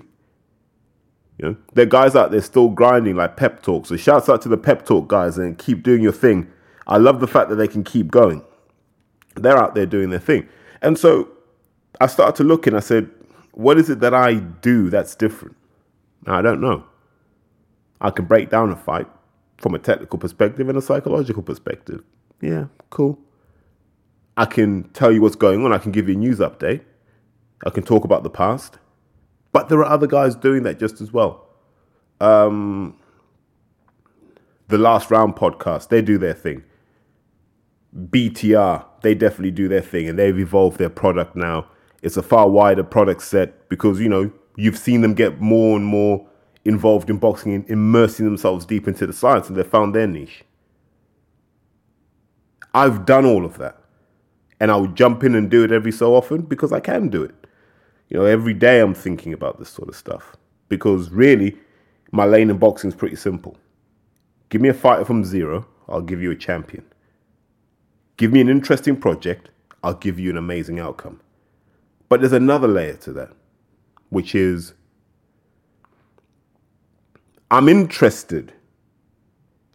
You 1.36 1.48
know, 1.48 1.56
there 1.74 1.84
are 1.84 1.88
guys 1.88 2.14
out 2.14 2.30
there 2.30 2.40
still 2.40 2.68
grinding 2.68 3.16
like 3.16 3.36
pep 3.36 3.62
talks. 3.62 3.88
So 3.88 3.96
shouts 3.96 4.28
out 4.28 4.40
to 4.42 4.48
the 4.48 4.56
pep 4.56 4.86
talk 4.86 5.08
guys 5.08 5.36
and 5.36 5.58
keep 5.58 5.82
doing 5.82 6.02
your 6.02 6.12
thing. 6.12 6.50
I 6.86 6.96
love 6.98 7.20
the 7.20 7.26
fact 7.26 7.48
that 7.50 7.56
they 7.56 7.68
can 7.68 7.84
keep 7.84 8.10
going. 8.10 8.42
They're 9.36 9.58
out 9.58 9.74
there 9.74 9.86
doing 9.86 10.10
their 10.10 10.20
thing. 10.20 10.48
And 10.82 10.98
so 10.98 11.28
I 12.00 12.06
started 12.06 12.36
to 12.36 12.44
look 12.44 12.66
and 12.66 12.76
I 12.76 12.80
said, 12.80 13.10
what 13.60 13.78
is 13.78 13.90
it 13.90 14.00
that 14.00 14.14
I 14.14 14.34
do 14.36 14.88
that's 14.88 15.14
different? 15.14 15.56
I 16.26 16.40
don't 16.40 16.60
know. 16.60 16.84
I 18.00 18.10
can 18.10 18.24
break 18.24 18.48
down 18.48 18.70
a 18.70 18.76
fight 18.76 19.06
from 19.58 19.74
a 19.74 19.78
technical 19.78 20.18
perspective 20.18 20.66
and 20.68 20.78
a 20.78 20.82
psychological 20.82 21.42
perspective. 21.42 22.02
Yeah, 22.40 22.66
cool. 22.88 23.18
I 24.36 24.46
can 24.46 24.84
tell 24.94 25.12
you 25.12 25.20
what's 25.20 25.36
going 25.36 25.62
on. 25.62 25.74
I 25.74 25.78
can 25.78 25.92
give 25.92 26.08
you 26.08 26.14
a 26.14 26.18
news 26.18 26.38
update. 26.38 26.80
I 27.66 27.68
can 27.68 27.82
talk 27.82 28.04
about 28.04 28.22
the 28.22 28.30
past. 28.30 28.78
But 29.52 29.68
there 29.68 29.80
are 29.80 29.92
other 29.92 30.06
guys 30.06 30.34
doing 30.34 30.62
that 30.62 30.78
just 30.78 31.02
as 31.02 31.12
well. 31.12 31.46
Um, 32.18 32.96
the 34.68 34.78
Last 34.78 35.10
Round 35.10 35.36
podcast, 35.36 35.88
they 35.88 36.00
do 36.00 36.16
their 36.16 36.32
thing. 36.32 36.64
BTR, 37.94 38.86
they 39.02 39.14
definitely 39.14 39.50
do 39.50 39.68
their 39.68 39.82
thing 39.82 40.08
and 40.08 40.18
they've 40.18 40.38
evolved 40.38 40.78
their 40.78 40.88
product 40.88 41.36
now. 41.36 41.66
It's 42.02 42.16
a 42.16 42.22
far 42.22 42.48
wider 42.48 42.82
product 42.82 43.22
set 43.22 43.68
because, 43.68 44.00
you 44.00 44.08
know, 44.08 44.32
you've 44.56 44.78
seen 44.78 45.00
them 45.02 45.14
get 45.14 45.40
more 45.40 45.76
and 45.76 45.84
more 45.84 46.26
involved 46.64 47.10
in 47.10 47.18
boxing 47.18 47.54
and 47.54 47.68
immersing 47.70 48.26
themselves 48.26 48.66
deep 48.66 48.86
into 48.86 49.06
the 49.06 49.12
science 49.12 49.48
and 49.48 49.56
they've 49.56 49.66
found 49.66 49.94
their 49.94 50.06
niche. 50.06 50.44
I've 52.72 53.04
done 53.04 53.24
all 53.24 53.44
of 53.44 53.58
that. 53.58 53.76
And 54.60 54.70
I'll 54.70 54.86
jump 54.88 55.24
in 55.24 55.34
and 55.34 55.50
do 55.50 55.64
it 55.64 55.72
every 55.72 55.92
so 55.92 56.14
often 56.14 56.42
because 56.42 56.70
I 56.72 56.80
can 56.80 57.08
do 57.08 57.22
it. 57.22 57.34
You 58.08 58.18
know, 58.18 58.26
every 58.26 58.52
day 58.52 58.80
I'm 58.80 58.94
thinking 58.94 59.32
about 59.32 59.58
this 59.58 59.70
sort 59.70 59.88
of 59.88 59.96
stuff 59.96 60.36
because 60.68 61.10
really, 61.10 61.56
my 62.12 62.24
lane 62.24 62.50
in 62.50 62.58
boxing 62.58 62.90
is 62.90 62.96
pretty 62.96 63.16
simple. 63.16 63.56
Give 64.48 64.60
me 64.60 64.68
a 64.68 64.74
fighter 64.74 65.04
from 65.04 65.24
zero, 65.24 65.66
I'll 65.88 66.02
give 66.02 66.20
you 66.20 66.30
a 66.30 66.36
champion. 66.36 66.84
Give 68.16 68.32
me 68.32 68.40
an 68.40 68.48
interesting 68.48 68.96
project, 68.96 69.50
I'll 69.82 69.94
give 69.94 70.18
you 70.18 70.30
an 70.30 70.36
amazing 70.36 70.78
outcome. 70.80 71.20
But 72.10 72.20
there's 72.20 72.32
another 72.32 72.68
layer 72.68 72.96
to 72.96 73.12
that, 73.12 73.30
which 74.10 74.34
is 74.34 74.74
I'm 77.50 77.68
interested 77.68 78.52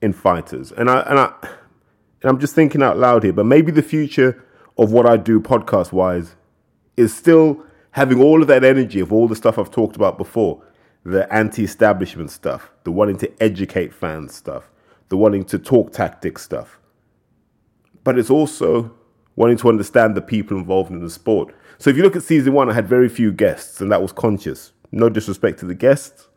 in 0.01 0.13
fighters, 0.13 0.71
and 0.73 0.89
I 0.89 0.99
and 0.99 1.17
I 1.17 1.33
and 1.41 2.29
I'm 2.29 2.39
just 2.39 2.53
thinking 2.53 2.83
out 2.83 2.97
loud 2.97 3.23
here, 3.23 3.33
but 3.33 3.45
maybe 3.45 3.71
the 3.71 3.81
future 3.81 4.43
of 4.77 4.91
what 4.91 5.05
I 5.07 5.15
do 5.15 5.39
podcast 5.39 5.93
wise 5.93 6.35
is 6.97 7.15
still 7.15 7.63
having 7.91 8.21
all 8.21 8.41
of 8.41 8.49
that 8.49 8.65
energy 8.65 8.99
of 8.99 9.13
all 9.13 9.29
the 9.29 9.35
stuff 9.35 9.57
I've 9.57 9.71
talked 9.71 9.95
about 9.95 10.17
before 10.17 10.61
the 11.05 11.31
anti 11.33 11.63
establishment 11.63 12.31
stuff, 12.31 12.69
the 12.83 12.91
wanting 12.91 13.17
to 13.19 13.31
educate 13.41 13.93
fans 13.93 14.35
stuff, 14.35 14.69
the 15.07 15.15
wanting 15.15 15.45
to 15.45 15.57
talk 15.57 15.93
tactics 15.93 16.41
stuff. 16.41 16.79
But 18.03 18.19
it's 18.19 18.29
also 18.29 18.93
wanting 19.35 19.57
to 19.57 19.69
understand 19.69 20.15
the 20.15 20.21
people 20.21 20.57
involved 20.57 20.91
in 20.91 20.99
the 20.99 21.09
sport. 21.09 21.53
So 21.77 21.89
if 21.89 21.97
you 21.97 22.03
look 22.03 22.15
at 22.15 22.23
season 22.23 22.53
one, 22.53 22.69
I 22.69 22.73
had 22.73 22.87
very 22.87 23.09
few 23.09 23.31
guests, 23.31 23.81
and 23.81 23.91
that 23.91 24.01
was 24.01 24.11
conscious. 24.11 24.71
No 24.91 25.09
disrespect 25.09 25.59
to 25.59 25.65
the 25.65 25.75
guests, 25.75 26.29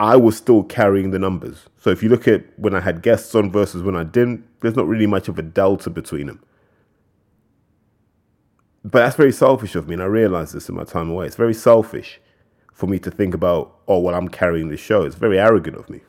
I 0.00 0.16
was 0.16 0.36
still 0.36 0.62
carrying 0.62 1.10
the 1.10 1.18
numbers. 1.18 1.66
So 1.76 1.90
if 1.90 2.02
you 2.02 2.08
look 2.08 2.28
at 2.28 2.44
when 2.58 2.74
I 2.74 2.80
had 2.80 3.02
guests 3.02 3.34
on 3.34 3.50
versus 3.50 3.82
when 3.82 3.96
I 3.96 4.04
didn't, 4.04 4.46
there's 4.60 4.76
not 4.76 4.86
really 4.86 5.06
much 5.06 5.28
of 5.28 5.38
a 5.38 5.42
delta 5.42 5.90
between 5.90 6.28
them. 6.28 6.42
But 8.84 9.00
that's 9.00 9.16
very 9.16 9.32
selfish 9.32 9.74
of 9.74 9.88
me, 9.88 9.94
and 9.94 10.02
I 10.02 10.06
realize 10.06 10.52
this 10.52 10.68
in 10.68 10.76
my 10.76 10.84
time 10.84 11.10
away. 11.10 11.26
It's 11.26 11.36
very 11.36 11.52
selfish 11.52 12.20
for 12.72 12.86
me 12.86 12.98
to 13.00 13.10
think 13.10 13.34
about, 13.34 13.76
oh, 13.88 13.98
well, 13.98 14.14
I'm 14.14 14.28
carrying 14.28 14.68
this 14.68 14.80
show. 14.80 15.02
It's 15.02 15.16
very 15.16 15.38
arrogant 15.38 15.76
of 15.76 15.90
me. 15.90 16.00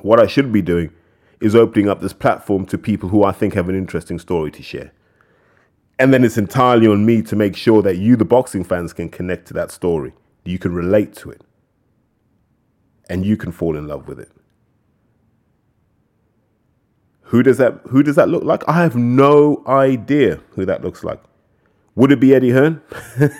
What 0.00 0.20
I 0.20 0.26
should 0.26 0.52
be 0.52 0.62
doing 0.62 0.92
is 1.40 1.54
opening 1.54 1.88
up 1.88 2.00
this 2.00 2.12
platform 2.12 2.66
to 2.66 2.78
people 2.78 3.08
who 3.08 3.24
I 3.24 3.32
think 3.32 3.54
have 3.54 3.68
an 3.68 3.76
interesting 3.76 4.18
story 4.18 4.50
to 4.52 4.62
share. 4.62 4.92
And 5.98 6.12
then 6.12 6.24
it's 6.24 6.38
entirely 6.38 6.86
on 6.86 7.06
me 7.06 7.22
to 7.22 7.36
make 7.36 7.56
sure 7.56 7.82
that 7.82 7.98
you, 7.98 8.16
the 8.16 8.24
boxing 8.24 8.64
fans, 8.64 8.92
can 8.92 9.08
connect 9.08 9.46
to 9.48 9.54
that 9.54 9.70
story. 9.70 10.12
You 10.44 10.58
can 10.58 10.74
relate 10.74 11.14
to 11.16 11.30
it 11.30 11.42
and 13.08 13.24
you 13.24 13.36
can 13.36 13.52
fall 13.52 13.76
in 13.76 13.86
love 13.86 14.08
with 14.08 14.18
it. 14.18 14.30
Who 17.28 17.42
does 17.42 17.58
that 17.58 17.80
who 17.88 18.02
does 18.02 18.16
that 18.16 18.28
look 18.28 18.44
like? 18.44 18.62
I 18.68 18.82
have 18.82 18.96
no 18.96 19.62
idea 19.66 20.40
who 20.50 20.64
that 20.66 20.82
looks 20.82 21.02
like. 21.04 21.20
Would 21.94 22.12
it 22.12 22.20
be 22.20 22.34
Eddie 22.34 22.50
Hearn? 22.50 22.82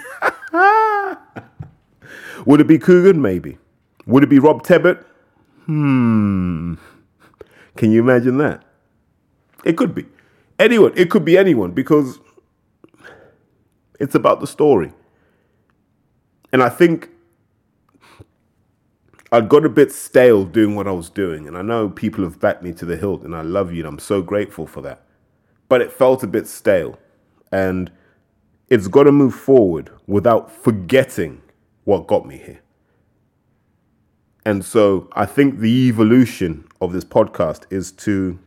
Would 2.47 2.61
it 2.61 2.67
be 2.67 2.79
Kugan? 2.79 3.17
Maybe. 3.17 3.59
Would 4.07 4.23
it 4.23 4.29
be 4.29 4.39
Rob 4.39 4.63
Tebbett? 4.63 5.05
Hmm. 5.67 6.75
Can 7.77 7.93
you 7.93 8.01
imagine 8.01 8.39
that? 8.39 8.65
It 9.65 9.77
could 9.77 9.95
be. 9.95 10.07
Anyone. 10.59 10.93
It 10.97 11.11
could 11.11 11.25
be 11.25 11.37
anyone 11.37 11.73
because 11.73 12.21
it's 13.99 14.15
about 14.15 14.41
the 14.41 14.47
story. 14.47 14.93
And 16.53 16.63
I 16.63 16.69
think 16.69 17.11
I 19.33 19.41
got 19.41 19.65
a 19.65 19.69
bit 19.69 19.91
stale 19.91 20.45
doing 20.45 20.77
what 20.77 20.87
I 20.87 20.93
was 20.93 21.11
doing, 21.11 21.49
and 21.49 21.59
I 21.59 21.63
know 21.63 21.89
people 21.89 22.23
have 22.23 22.39
backed 22.39 22.63
me 22.63 22.73
to 22.75 22.85
the 22.85 22.97
hilt, 22.97 23.25
and 23.25 23.35
I 23.35 23.43
love 23.43 23.73
you, 23.73 23.81
and 23.81 23.89
I'm 23.89 23.99
so 23.99 24.23
grateful 24.23 24.65
for 24.65 24.81
that. 24.83 25.03
But 25.69 25.81
it 25.81 25.91
felt 25.91 26.23
a 26.23 26.29
bit 26.29 26.47
stale, 26.47 26.99
and 27.51 27.91
it's 28.69 28.87
got 28.87 29.05
to 29.05 29.13
move 29.13 29.35
forward 29.35 29.91
without 30.07 30.53
forgetting 30.53 31.43
what 31.83 32.07
got 32.07 32.27
me 32.27 32.39
here. 32.39 32.61
And 34.47 34.65
so 34.65 35.09
I 35.15 35.27
think 35.27 35.59
the 35.59 35.89
evolution 35.89 36.69
of 36.85 36.93
this 36.93 37.05
podcast 37.05 37.65
is 37.71 37.93
to 37.93 38.39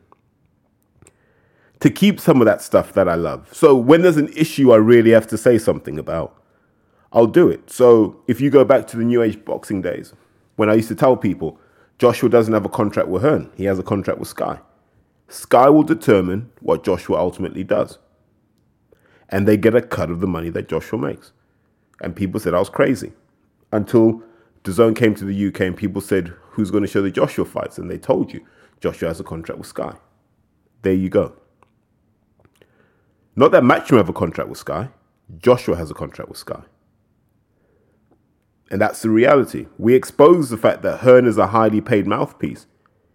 to 1.80 1.90
keep 1.92 2.20
some 2.20 2.42
of 2.42 2.46
that 2.46 2.62
stuff 2.62 2.94
that 2.94 3.08
I 3.08 3.14
love. 3.16 3.54
So 3.54 3.76
when 3.76 4.02
there's 4.02 4.18
an 4.18 4.30
issue 4.30 4.72
I 4.72 4.78
really 4.78 5.12
have 5.12 5.28
to 5.28 5.38
say 5.38 5.60
something 5.60 6.00
about, 6.00 6.42
I'll 7.14 7.28
do 7.28 7.50
it. 7.50 7.70
So 7.70 8.20
if 8.28 8.42
you 8.42 8.50
go 8.50 8.66
back 8.66 8.88
to 8.88 8.98
the 8.98 9.04
New 9.04 9.22
Age 9.22 9.44
boxing 9.46 9.82
days, 9.82 10.14
when 10.56 10.70
I 10.70 10.74
used 10.74 10.88
to 10.88 10.96
tell 10.96 11.16
people 11.16 11.60
Joshua 12.00 12.30
doesn't 12.30 12.54
have 12.54 12.66
a 12.66 12.70
contract 12.70 13.10
with 13.10 13.22
Hearn, 13.22 13.52
he 13.56 13.66
has 13.66 13.78
a 13.78 13.84
contract 13.84 14.20
with 14.20 14.28
Sky. 14.28 14.60
Sky 15.30 15.70
will 15.70 15.84
determine 15.84 16.50
what 16.62 16.84
Joshua 16.84 17.18
ultimately 17.18 17.64
does. 17.64 18.00
And 19.30 19.48
they 19.48 19.58
get 19.58 19.76
a 19.76 19.82
cut 19.82 20.10
of 20.10 20.20
the 20.20 20.28
money 20.28 20.50
that 20.50 20.70
Joshua 20.70 20.98
makes. 20.98 21.34
And 22.02 22.16
people 22.16 22.40
said 22.40 22.54
I 22.54 22.60
was 22.60 22.70
crazy 22.70 23.12
until 23.72 24.24
DAZN 24.64 24.96
came 24.96 25.16
to 25.16 25.26
the 25.26 25.48
UK 25.48 25.62
and 25.62 25.78
people 25.78 26.02
said, 26.02 26.34
Who's 26.58 26.72
going 26.72 26.82
to 26.82 26.90
show 26.90 27.04
the 27.04 27.12
Joshua 27.12 27.46
fights? 27.46 27.78
And 27.78 27.88
they 27.88 28.00
told 28.00 28.34
you 28.34 28.44
Joshua 28.82 29.10
has 29.10 29.20
a 29.20 29.24
contract 29.24 29.60
with 29.60 29.68
Sky. 29.68 29.94
There 30.82 30.92
you 30.92 31.08
go. 31.08 31.34
Not 33.36 33.52
that 33.52 33.62
Matchroom 33.62 33.98
have 33.98 34.10
a 34.10 34.14
contract 34.14 34.50
with 34.50 34.58
Sky, 34.58 34.90
Joshua 35.38 35.76
has 35.76 35.92
a 35.92 35.94
contract 35.94 36.30
with 36.30 36.40
Sky. 36.40 36.64
And 38.72 38.82
that's 38.82 39.04
the 39.04 39.12
reality. 39.12 39.68
We 39.78 39.94
expose 39.94 40.50
the 40.50 40.58
fact 40.58 40.82
that 40.82 41.02
Hearn 41.02 41.28
is 41.28 41.38
a 41.38 41.46
highly 41.46 41.80
paid 41.80 42.08
mouthpiece. 42.08 42.66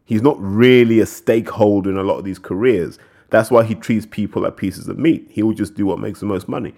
He's 0.04 0.22
not 0.22 0.36
really 0.40 1.00
a 1.00 1.06
stakeholder 1.06 1.90
in 1.90 1.96
a 1.96 2.04
lot 2.04 2.18
of 2.18 2.24
these 2.24 2.38
careers. 2.38 2.96
That's 3.30 3.50
why 3.50 3.64
he 3.64 3.74
treats 3.74 4.06
people 4.06 4.42
like 4.42 4.56
pieces 4.56 4.86
of 4.86 5.00
meat. 5.00 5.26
He 5.32 5.42
will 5.42 5.52
just 5.52 5.74
do 5.74 5.84
what 5.84 5.98
makes 5.98 6.20
the 6.20 6.26
most 6.26 6.48
money. 6.48 6.74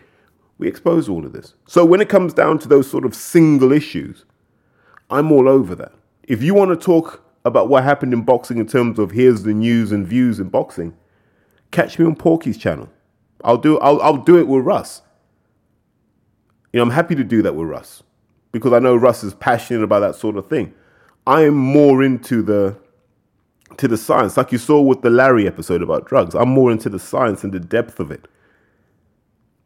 We 0.56 0.66
expose 0.66 1.10
all 1.10 1.26
of 1.26 1.34
this. 1.34 1.52
So 1.66 1.84
when 1.84 2.00
it 2.00 2.08
comes 2.08 2.32
down 2.32 2.58
to 2.60 2.68
those 2.68 2.90
sort 2.90 3.04
of 3.04 3.14
single 3.14 3.70
issues, 3.70 4.24
I'm 5.10 5.30
all 5.30 5.46
over 5.46 5.74
that. 5.74 5.92
If 6.26 6.42
you 6.42 6.54
want 6.54 6.70
to 6.70 6.76
talk 6.76 7.22
about 7.44 7.68
what 7.68 7.84
happened 7.84 8.12
in 8.12 8.22
boxing 8.22 8.58
in 8.58 8.66
terms 8.66 8.98
of 8.98 9.10
here's 9.10 9.42
the 9.42 9.52
news 9.52 9.92
and 9.92 10.06
views 10.06 10.40
in 10.40 10.48
boxing, 10.48 10.96
catch 11.70 11.98
me 11.98 12.06
on 12.06 12.16
Porky's 12.16 12.56
channel. 12.56 12.88
I'll 13.42 13.58
do 13.58 13.78
I'll 13.78 14.00
I'll 14.00 14.16
do 14.16 14.38
it 14.38 14.48
with 14.48 14.64
Russ. 14.64 15.02
You 16.72 16.78
know, 16.78 16.84
I'm 16.84 16.90
happy 16.90 17.14
to 17.14 17.24
do 17.24 17.42
that 17.42 17.54
with 17.54 17.68
Russ 17.68 18.02
because 18.52 18.72
I 18.72 18.78
know 18.78 18.96
Russ 18.96 19.22
is 19.22 19.34
passionate 19.34 19.82
about 19.82 20.00
that 20.00 20.14
sort 20.14 20.36
of 20.36 20.48
thing. 20.48 20.72
I 21.26 21.42
am 21.42 21.54
more 21.54 22.02
into 22.02 22.42
the 22.42 22.78
to 23.76 23.88
the 23.88 23.96
science, 23.96 24.36
like 24.36 24.52
you 24.52 24.58
saw 24.58 24.80
with 24.80 25.02
the 25.02 25.10
Larry 25.10 25.46
episode 25.46 25.82
about 25.82 26.06
drugs. 26.06 26.34
I'm 26.34 26.48
more 26.48 26.70
into 26.70 26.88
the 26.88 26.98
science 26.98 27.44
and 27.44 27.52
the 27.52 27.60
depth 27.60 28.00
of 28.00 28.10
it. 28.10 28.26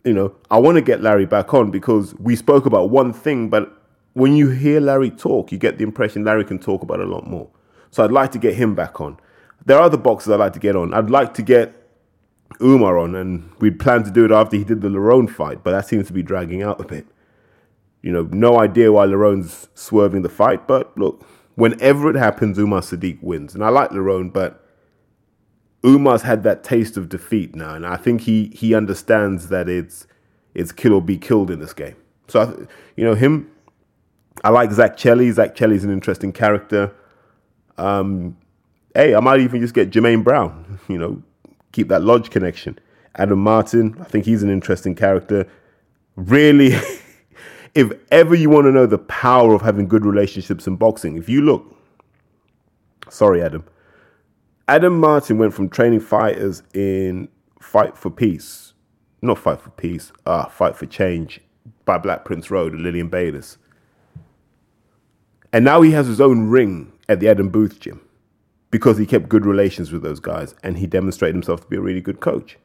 You 0.05 0.14
know, 0.14 0.35
I 0.51 0.59
want 0.59 0.77
to 0.77 0.81
get 0.81 1.03
Larry 1.03 1.27
back 1.27 1.53
on 1.53 1.71
because 1.71 2.14
we 2.14 2.35
spoke 2.35 2.64
about 2.64 2.90
one 2.90 3.12
thing, 3.12 3.49
but 3.51 3.78
when 4.19 4.35
you 4.35 4.51
hear 4.51 4.81
Larry 4.81 5.11
talk, 5.11 5.53
you 5.53 5.59
get 5.59 5.79
the 5.79 5.85
impression 5.85 6.25
Larry 6.25 6.45
can 6.45 6.59
talk 6.59 6.83
about 6.83 6.99
a 7.01 7.05
lot 7.05 7.27
more. 7.27 7.49
So 7.91 8.05
I'd 8.05 8.11
like 8.11 8.33
to 8.33 8.39
get 8.39 8.55
him 8.55 8.75
back 8.75 9.01
on. 9.01 9.17
There 9.65 9.79
are 9.79 9.83
other 9.83 9.97
boxes 9.97 10.33
I'd 10.33 10.41
like 10.41 10.55
to 10.55 10.59
get 10.59 10.75
on. 10.75 10.93
I'd 10.93 11.09
like 11.09 11.35
to 11.35 11.43
get 11.43 11.75
Umar 12.61 12.99
on, 12.99 13.15
and 13.15 13.51
we'd 13.61 13.79
planned 13.79 14.07
to 14.07 14.11
do 14.11 14.25
it 14.25 14.33
after 14.33 14.57
he 14.57 14.65
did 14.65 14.81
the 14.81 14.89
Lerrone 14.89 15.31
fight, 15.31 15.63
but 15.63 15.71
that 15.71 15.87
seems 15.87 16.09
to 16.09 16.13
be 16.13 16.23
dragging 16.23 16.63
out 16.63 16.81
a 16.81 16.85
bit. 16.85 17.07
You 18.03 18.11
know, 18.11 18.23
no 18.33 18.59
idea 18.59 18.91
why 18.91 19.07
Lerrone's 19.07 19.69
swerving 19.75 20.23
the 20.23 20.29
fight, 20.29 20.67
but 20.67 20.97
look, 20.99 21.25
whenever 21.55 22.11
it 22.11 22.17
happens, 22.17 22.59
Umar 22.59 22.81
Sadiq 22.81 23.23
wins. 23.23 23.55
And 23.55 23.63
I 23.63 23.69
like 23.69 23.91
Lerrone, 23.91 24.33
but 24.33 24.65
Umar's 25.85 26.23
had 26.23 26.43
that 26.43 26.65
taste 26.65 26.97
of 26.97 27.09
defeat 27.09 27.55
now, 27.55 27.75
and 27.75 27.87
I 27.87 27.97
think 27.97 28.23
he 28.23 28.49
he 28.49 28.75
understands 28.75 29.49
that 29.49 29.69
it's 29.69 30.09
it's 30.55 30.73
kill 30.73 30.95
or 30.95 31.03
be 31.03 31.19
killed 31.19 31.51
in 31.53 31.61
this 31.61 31.73
game. 31.73 31.97
So, 32.27 32.67
you 32.97 33.05
know, 33.05 33.15
him, 33.15 33.51
I 34.44 34.51
like 34.51 34.70
Zach 34.72 34.96
Chelli. 34.96 35.33
Zach 35.33 35.55
Chelli's 35.55 35.85
an 35.85 35.90
interesting 35.90 36.33
character. 36.33 36.92
Um, 37.77 38.37
hey, 38.94 39.14
I 39.14 39.20
might 39.20 39.40
even 39.40 39.61
just 39.61 39.74
get 39.74 39.90
Jermaine 39.90 40.24
Brown, 40.24 40.79
you 40.88 40.98
know, 40.98 41.22
keep 41.72 41.88
that 41.88 42.03
lodge 42.03 42.31
connection. 42.31 42.79
Adam 43.16 43.38
Martin, 43.40 43.96
I 44.01 44.05
think 44.05 44.24
he's 44.24 44.42
an 44.42 44.51
interesting 44.51 44.94
character. 44.94 45.46
Really. 46.16 46.72
if 47.74 47.92
ever 48.11 48.35
you 48.35 48.51
want 48.51 48.66
to 48.66 48.72
know 48.72 48.87
the 48.87 48.98
power 48.98 49.55
of 49.55 49.62
having 49.62 49.88
good 49.88 50.05
relationships 50.05 50.66
in 50.66 50.77
boxing, 50.77 51.16
if 51.16 51.29
you 51.29 51.42
look, 51.42 51.77
sorry, 53.09 53.42
Adam, 53.42 53.64
Adam 54.68 54.98
Martin 55.01 55.38
went 55.38 55.55
from 55.55 55.68
training 55.68 56.01
fighters 56.01 56.62
in 56.74 57.29
Fight 57.61 57.96
for 57.96 58.11
Peace, 58.11 58.74
not 59.22 59.38
Fight 59.38 59.61
for 59.61 59.70
Peace, 59.70 60.12
uh, 60.27 60.46
Fight 60.46 60.77
for 60.77 60.87
Change 60.87 61.40
by 61.85 61.98
Black 61.98 62.24
Prince 62.24 62.51
Road 62.51 62.72
and 62.72 62.83
Lilian 62.83 63.11
Baylis. 63.11 63.57
And 65.53 65.65
now 65.65 65.83
he 65.83 65.93
has 65.93 66.07
his 66.07 66.21
own 66.21 66.49
ring 66.49 66.93
at 67.09 67.21
the 67.21 67.29
Adam 67.29 67.49
Booth 67.49 67.81
gym 67.81 68.01
because 68.71 68.99
he 68.99 69.07
kept 69.07 69.29
good 69.29 69.47
relations 69.47 69.93
with 69.93 70.03
those 70.03 70.21
guys 70.21 70.55
and 70.63 70.79
he 70.79 70.87
demonstrated 70.87 71.35
himself 71.35 71.63
to 71.63 71.67
be 71.69 71.77
a 71.77 71.81
really 71.81 72.01
good 72.01 72.21
coach. 72.21 72.59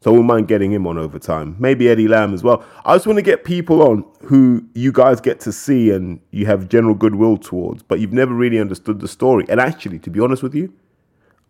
So 0.00 0.10
I 0.10 0.12
wouldn't 0.12 0.28
mind 0.28 0.48
getting 0.48 0.70
him 0.70 0.86
on 0.86 0.98
over 0.98 1.18
time. 1.18 1.56
Maybe 1.58 1.88
Eddie 1.88 2.08
Lamb 2.08 2.34
as 2.34 2.42
well. 2.42 2.62
I 2.84 2.94
just 2.94 3.06
want 3.06 3.18
to 3.18 3.22
get 3.22 3.44
people 3.44 3.82
on 3.82 4.04
who 4.24 4.62
you 4.74 4.92
guys 4.92 5.18
get 5.20 5.40
to 5.40 5.52
see 5.52 5.90
and 5.90 6.20
you 6.30 6.44
have 6.44 6.68
general 6.68 6.94
goodwill 6.94 7.38
towards, 7.38 7.82
but 7.82 8.00
you've 8.00 8.12
never 8.12 8.34
really 8.34 8.58
understood 8.58 9.00
the 9.00 9.08
story. 9.08 9.46
And 9.48 9.60
actually, 9.60 9.98
to 10.00 10.10
be 10.10 10.20
honest 10.20 10.42
with 10.42 10.54
you, 10.54 10.74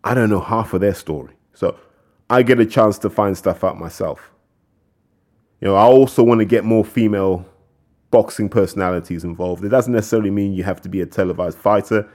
I 0.05 0.13
don't 0.13 0.29
know 0.29 0.39
half 0.39 0.73
of 0.73 0.79
their 0.79 0.93
story. 0.93 1.33
So 1.53 1.77
I 2.29 2.43
get 2.43 2.59
a 2.59 2.65
chance 2.65 2.97
to 2.99 3.09
find 3.09 3.37
stuff 3.37 3.63
out 3.63 3.77
myself. 3.77 4.31
You 5.59 5.67
know, 5.67 5.75
I 5.75 5.83
also 5.83 6.23
want 6.23 6.39
to 6.39 6.45
get 6.45 6.63
more 6.63 6.85
female 6.85 7.45
boxing 8.11 8.49
personalities 8.49 9.23
involved. 9.23 9.63
It 9.63 9.69
doesn't 9.69 9.93
necessarily 9.93 10.31
mean 10.31 10.53
you 10.53 10.63
have 10.63 10.81
to 10.81 10.89
be 10.89 11.01
a 11.01 11.05
televised 11.05 11.57
fighter. 11.57 12.09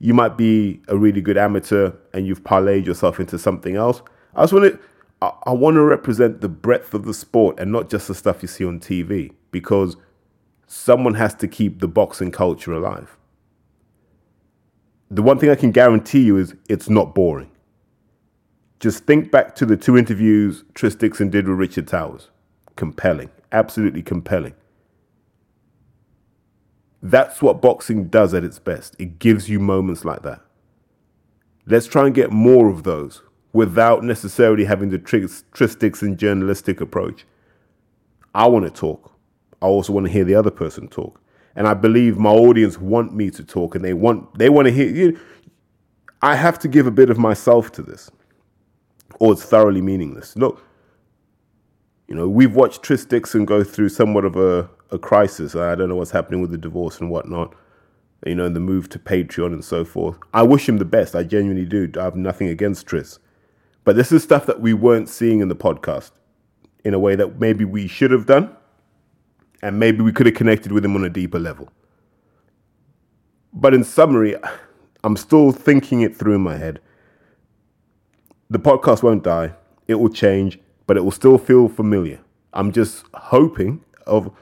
You 0.00 0.14
might 0.14 0.36
be 0.36 0.80
a 0.88 0.96
really 0.96 1.20
good 1.20 1.36
amateur 1.36 1.92
and 2.12 2.26
you've 2.26 2.44
parlayed 2.44 2.86
yourself 2.86 3.20
into 3.20 3.38
something 3.38 3.76
else. 3.76 4.02
I 4.34 4.42
just 4.42 4.52
want 4.52 4.72
to 4.72 4.80
I, 5.20 5.32
I 5.46 5.52
want 5.52 5.74
to 5.74 5.82
represent 5.82 6.40
the 6.40 6.48
breadth 6.48 6.94
of 6.94 7.04
the 7.04 7.14
sport 7.14 7.58
and 7.58 7.72
not 7.72 7.90
just 7.90 8.08
the 8.08 8.14
stuff 8.14 8.42
you 8.42 8.48
see 8.48 8.64
on 8.64 8.80
TV 8.80 9.32
because 9.50 9.96
someone 10.66 11.14
has 11.14 11.34
to 11.36 11.48
keep 11.48 11.80
the 11.80 11.88
boxing 11.88 12.30
culture 12.30 12.72
alive. 12.72 13.16
The 15.10 15.22
one 15.22 15.38
thing 15.38 15.50
I 15.50 15.54
can 15.54 15.72
guarantee 15.72 16.22
you 16.22 16.36
is 16.36 16.54
it's 16.68 16.90
not 16.90 17.14
boring. 17.14 17.50
Just 18.78 19.04
think 19.04 19.30
back 19.30 19.54
to 19.56 19.66
the 19.66 19.76
two 19.76 19.96
interviews 19.96 20.64
Tris 20.74 20.94
Dixon 20.94 21.30
did 21.30 21.48
with 21.48 21.58
Richard 21.58 21.88
Towers. 21.88 22.28
Compelling, 22.76 23.30
absolutely 23.50 24.02
compelling. 24.02 24.54
That's 27.02 27.40
what 27.40 27.62
boxing 27.62 28.08
does 28.08 28.34
at 28.34 28.44
its 28.44 28.58
best. 28.58 28.96
It 28.98 29.18
gives 29.18 29.48
you 29.48 29.60
moments 29.60 30.04
like 30.04 30.22
that. 30.22 30.40
Let's 31.66 31.86
try 31.86 32.06
and 32.06 32.14
get 32.14 32.32
more 32.32 32.68
of 32.68 32.82
those 32.82 33.22
without 33.52 34.02
necessarily 34.02 34.64
having 34.64 34.90
the 34.90 34.98
Tris 34.98 35.74
Dixon 35.76 36.16
journalistic 36.16 36.80
approach. 36.80 37.26
I 38.34 38.46
want 38.46 38.64
to 38.64 38.70
talk. 38.70 39.12
I 39.60 39.66
also 39.66 39.92
want 39.92 40.06
to 40.06 40.12
hear 40.12 40.24
the 40.24 40.34
other 40.34 40.50
person 40.50 40.88
talk. 40.88 41.20
And 41.56 41.66
I 41.66 41.74
believe 41.74 42.18
my 42.18 42.30
audience 42.30 42.78
want 42.78 43.14
me 43.14 43.30
to 43.30 43.44
talk 43.44 43.74
and 43.74 43.84
they 43.84 43.92
want 43.92 44.38
they 44.38 44.48
want 44.48 44.66
to 44.66 44.72
hear 44.72 44.88
you. 44.88 45.18
I 46.22 46.36
have 46.36 46.58
to 46.60 46.68
give 46.68 46.86
a 46.86 46.90
bit 46.90 47.10
of 47.10 47.18
myself 47.18 47.72
to 47.72 47.82
this. 47.82 48.10
Or 49.20 49.32
it's 49.32 49.42
thoroughly 49.42 49.80
meaningless. 49.80 50.36
Look, 50.36 50.62
you 52.08 52.14
know, 52.14 52.28
we've 52.28 52.54
watched 52.54 52.82
Tris 52.82 53.04
Dixon 53.04 53.44
go 53.44 53.62
through 53.62 53.90
somewhat 53.90 54.24
of 54.24 54.36
a, 54.36 54.68
a 54.90 54.98
crisis. 54.98 55.54
I 55.54 55.74
don't 55.74 55.88
know 55.88 55.96
what's 55.96 56.10
happening 56.10 56.40
with 56.40 56.50
the 56.50 56.58
divorce 56.58 57.00
and 57.00 57.10
whatnot 57.10 57.54
you 58.26 58.34
know, 58.34 58.48
the 58.48 58.60
move 58.60 58.88
to 58.90 58.98
Patreon 58.98 59.52
and 59.52 59.64
so 59.64 59.84
forth. 59.84 60.18
I 60.34 60.42
wish 60.42 60.68
him 60.68 60.78
the 60.78 60.84
best. 60.84 61.14
I 61.14 61.22
genuinely 61.22 61.64
do. 61.64 61.90
I 61.98 62.04
have 62.04 62.16
nothing 62.16 62.48
against 62.48 62.86
Tris. 62.86 63.18
But 63.84 63.96
this 63.96 64.12
is 64.12 64.22
stuff 64.22 64.46
that 64.46 64.60
we 64.60 64.74
weren't 64.74 65.08
seeing 65.08 65.40
in 65.40 65.48
the 65.48 65.56
podcast 65.56 66.10
in 66.84 66.94
a 66.94 66.98
way 66.98 67.14
that 67.14 67.40
maybe 67.40 67.64
we 67.64 67.86
should 67.86 68.10
have 68.10 68.26
done. 68.26 68.54
And 69.62 69.78
maybe 69.78 70.02
we 70.02 70.12
could 70.12 70.26
have 70.26 70.34
connected 70.34 70.72
with 70.72 70.84
him 70.84 70.94
on 70.94 71.04
a 71.04 71.10
deeper 71.10 71.38
level. 71.38 71.68
But 73.52 73.74
in 73.74 73.82
summary, 73.82 74.36
I'm 75.04 75.16
still 75.16 75.52
thinking 75.52 76.02
it 76.02 76.14
through 76.14 76.34
in 76.34 76.40
my 76.40 76.56
head. 76.56 76.80
The 78.50 78.58
podcast 78.58 79.02
won't 79.02 79.24
die, 79.24 79.54
it 79.88 79.96
will 79.96 80.08
change, 80.08 80.58
but 80.88 80.96
it 80.96 81.04
will 81.04 81.12
still 81.12 81.38
feel 81.38 81.68
familiar. 81.68 82.18
I'm 82.54 82.72
just 82.72 83.04
hoping 83.14 83.84
of 84.06 84.32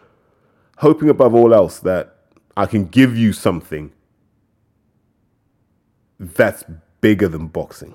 hoping 0.79 1.11
above 1.11 1.35
all 1.35 1.53
else 1.53 1.81
that 1.81 2.17
I 2.57 2.67
can 2.67 2.87
give 2.87 3.19
you 3.19 3.33
something 3.35 3.93
that's 6.19 6.65
bigger 7.01 7.29
than 7.29 7.49
boxing. 7.49 7.95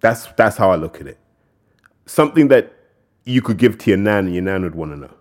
That's 0.00 0.26
that's 0.36 0.58
how 0.58 0.70
I 0.70 0.76
look 0.76 1.00
at 1.00 1.06
it. 1.08 1.18
Something 2.04 2.48
that 2.48 2.74
you 3.24 3.40
could 3.40 3.56
give 3.56 3.78
to 3.78 3.90
your 3.90 3.98
nan 3.98 4.26
and 4.26 4.34
your 4.34 4.44
nan 4.44 4.62
would 4.62 4.74
want 4.74 4.92
to 4.92 4.98
know. 4.98 5.14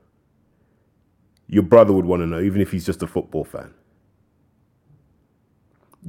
Your 1.48 1.64
brother 1.64 1.94
would 1.94 2.06
want 2.06 2.22
to 2.22 2.28
know, 2.28 2.42
even 2.42 2.62
if 2.62 2.72
he's 2.72 2.86
just 2.86 3.02
a 3.02 3.08
football 3.08 3.46
fan. 3.46 3.74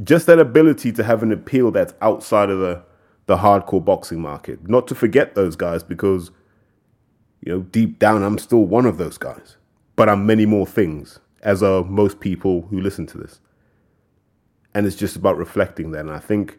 Just 0.03 0.27
that 0.27 0.41
ability 0.41 0.91
to 0.93 1.05
have 1.05 1.23
an 1.23 1.31
appeal 1.31 1.71
that's 1.71 1.95
outside 2.03 2.51
of 2.51 2.59
the, 2.59 2.83
the 3.27 3.39
hardcore 3.39 3.85
boxing 3.85 4.21
market. 4.21 4.69
Not 4.69 4.87
to 4.89 4.95
forget 4.95 5.35
those 5.35 5.57
guys 5.57 5.83
because, 5.83 6.31
you 7.41 7.53
know, 7.53 7.61
deep 7.63 7.99
down, 7.99 8.23
I'm 8.23 8.39
still 8.39 8.65
one 8.65 8.87
of 8.87 8.99
those 8.99 9.19
guys. 9.19 9.57
But 9.97 10.09
I'm 10.09 10.27
many 10.27 10.47
more 10.47 10.67
things, 10.67 11.19
as 11.43 11.63
are 11.63 11.85
most 11.85 12.21
people 12.21 12.63
who 12.71 12.81
listen 12.81 13.07
to 13.07 13.19
this. 13.19 13.41
And 14.75 14.87
it's 14.87 14.97
just 14.97 15.17
about 15.17 15.39
reflecting 15.39 15.91
that. 15.93 16.01
And 16.01 16.11
I 16.11 16.19
think 16.19 16.59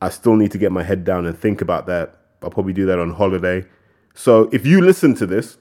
I 0.00 0.08
still 0.08 0.34
need 0.34 0.50
to 0.52 0.58
get 0.58 0.72
my 0.72 0.82
head 0.82 1.04
down 1.04 1.26
and 1.26 1.38
think 1.38 1.60
about 1.60 1.86
that. 1.86 2.16
I'll 2.42 2.50
probably 2.50 2.72
do 2.72 2.86
that 2.86 2.98
on 2.98 3.12
holiday. 3.12 3.64
So 4.14 4.48
if 4.52 4.64
you 4.66 4.80
listen 4.80 5.14
to 5.16 5.26
this, 5.26 5.58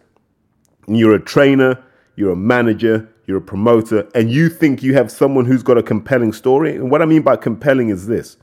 you're 0.88 1.16
a 1.16 1.22
trainer, 1.22 1.84
you're 2.16 2.32
a 2.32 2.38
manager, 2.38 3.10
you're 3.26 3.38
a 3.38 3.42
promoter, 3.42 4.08
and 4.16 4.32
you 4.32 4.50
think 4.50 4.82
you 4.84 4.94
have 4.94 5.12
someone 5.12 5.46
who's 5.46 5.64
got 5.64 5.78
a 5.78 5.84
compelling 5.84 6.32
story, 6.32 6.76
and 6.76 6.90
what 6.92 7.02
I 7.02 7.06
mean 7.06 7.22
by 7.22 7.36
compelling 7.36 7.90
is 7.90 8.08
this 8.08 8.38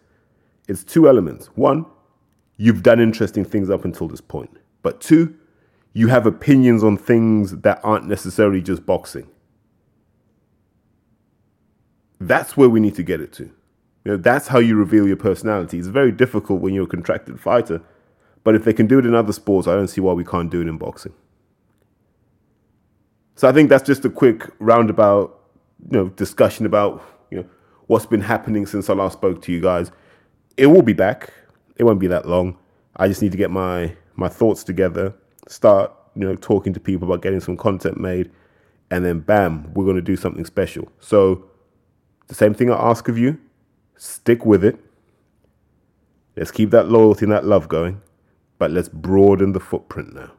it's 0.69 0.85
two 0.85 1.09
elements. 1.09 1.47
One, 1.55 1.87
you've 2.57 2.83
done 2.83 3.01
interesting 3.01 3.45
things 3.45 3.71
up 3.71 3.85
until 3.85 4.09
this 4.09 4.21
point. 4.21 4.57
But 4.83 5.01
two, 5.01 5.37
you 5.93 6.09
have 6.09 6.27
opinions 6.27 6.83
on 6.83 6.97
things 6.97 7.59
that 7.59 7.81
aren't 7.83 8.07
necessarily 8.07 8.63
just 8.63 8.87
boxing. 8.87 9.29
That's 12.21 12.57
where 12.57 12.69
we 12.69 12.81
need 12.81 12.95
to 12.97 13.03
get 13.03 13.21
it 13.21 13.33
to. 13.35 13.45
You 14.05 14.13
know, 14.13 14.17
that's 14.17 14.49
how 14.49 14.59
you 14.59 14.77
reveal 14.77 15.07
your 15.07 15.17
personality. 15.17 15.79
It's 15.79 15.89
very 15.89 16.13
difficult 16.13 16.61
when 16.61 16.75
you're 16.75 16.85
a 16.85 16.89
contracted 16.89 17.41
fighter, 17.41 17.83
but 18.45 18.55
if 18.55 18.65
they 18.65 18.73
can 18.73 18.87
do 18.87 18.99
it 18.99 19.07
in 19.07 19.15
other 19.15 19.33
sports, 19.33 19.69
I 19.69 19.75
don't 19.75 19.89
see 19.89 20.01
why 20.01 20.13
we 20.13 20.25
can't 20.25 20.51
do 20.51 20.61
it 20.61 20.69
in 20.69 20.79
boxing. 20.79 21.13
So 23.37 23.49
I 23.49 23.53
think 23.53 23.69
that's 23.69 23.83
just 23.85 24.05
a 24.05 24.11
quick 24.11 24.49
roundabout, 24.59 25.39
you 25.91 25.99
know, 25.99 26.09
discussion 26.11 26.67
about 26.67 27.03
you 27.31 27.39
know 27.39 27.49
what's 27.87 28.07
been 28.07 28.21
happening 28.21 28.67
since 28.67 28.89
I 28.91 28.95
last 28.95 29.15
spoke 29.15 29.43
to 29.43 29.53
you 29.53 29.61
guys. 29.61 29.91
It 30.57 30.67
will 30.67 30.83
be 30.83 30.93
back. 30.93 31.33
It 31.77 31.85
won't 31.85 32.01
be 32.01 32.07
that 32.09 32.27
long. 32.27 32.59
I 32.97 33.09
just 33.09 33.23
need 33.23 33.33
to 33.33 33.39
get 33.39 33.51
my 33.51 33.97
my 34.15 34.29
thoughts 34.29 34.63
together, 34.63 35.15
start 35.49 35.93
you 36.15 36.27
know 36.27 36.37
talking 36.37 36.73
to 36.75 36.81
people 36.81 37.09
about 37.09 37.23
getting 37.23 37.41
some 37.41 37.57
content 37.57 37.99
made, 37.99 38.31
and 38.91 39.05
then 39.05 39.21
bam, 39.21 39.73
we're 39.75 39.85
going 39.85 39.97
to 39.97 40.03
do 40.03 40.17
something 40.17 40.45
special. 40.45 40.91
So 41.01 41.45
the 42.29 42.35
same 42.35 42.55
thing 42.55 42.71
I 42.71 42.77
ask 42.77 43.09
of 43.09 43.19
you, 43.19 43.39
stick 43.97 44.45
with 44.45 44.65
it. 44.65 44.79
Let's 46.37 46.51
keep 46.51 46.71
that 46.71 46.89
loyalty 46.89 47.25
and 47.25 47.33
that 47.33 47.45
love 47.45 47.69
going, 47.69 48.01
but 48.59 48.71
let's 48.71 48.89
broaden 48.89 49.53
the 49.53 49.61
footprint 49.61 50.15
now. 50.15 50.33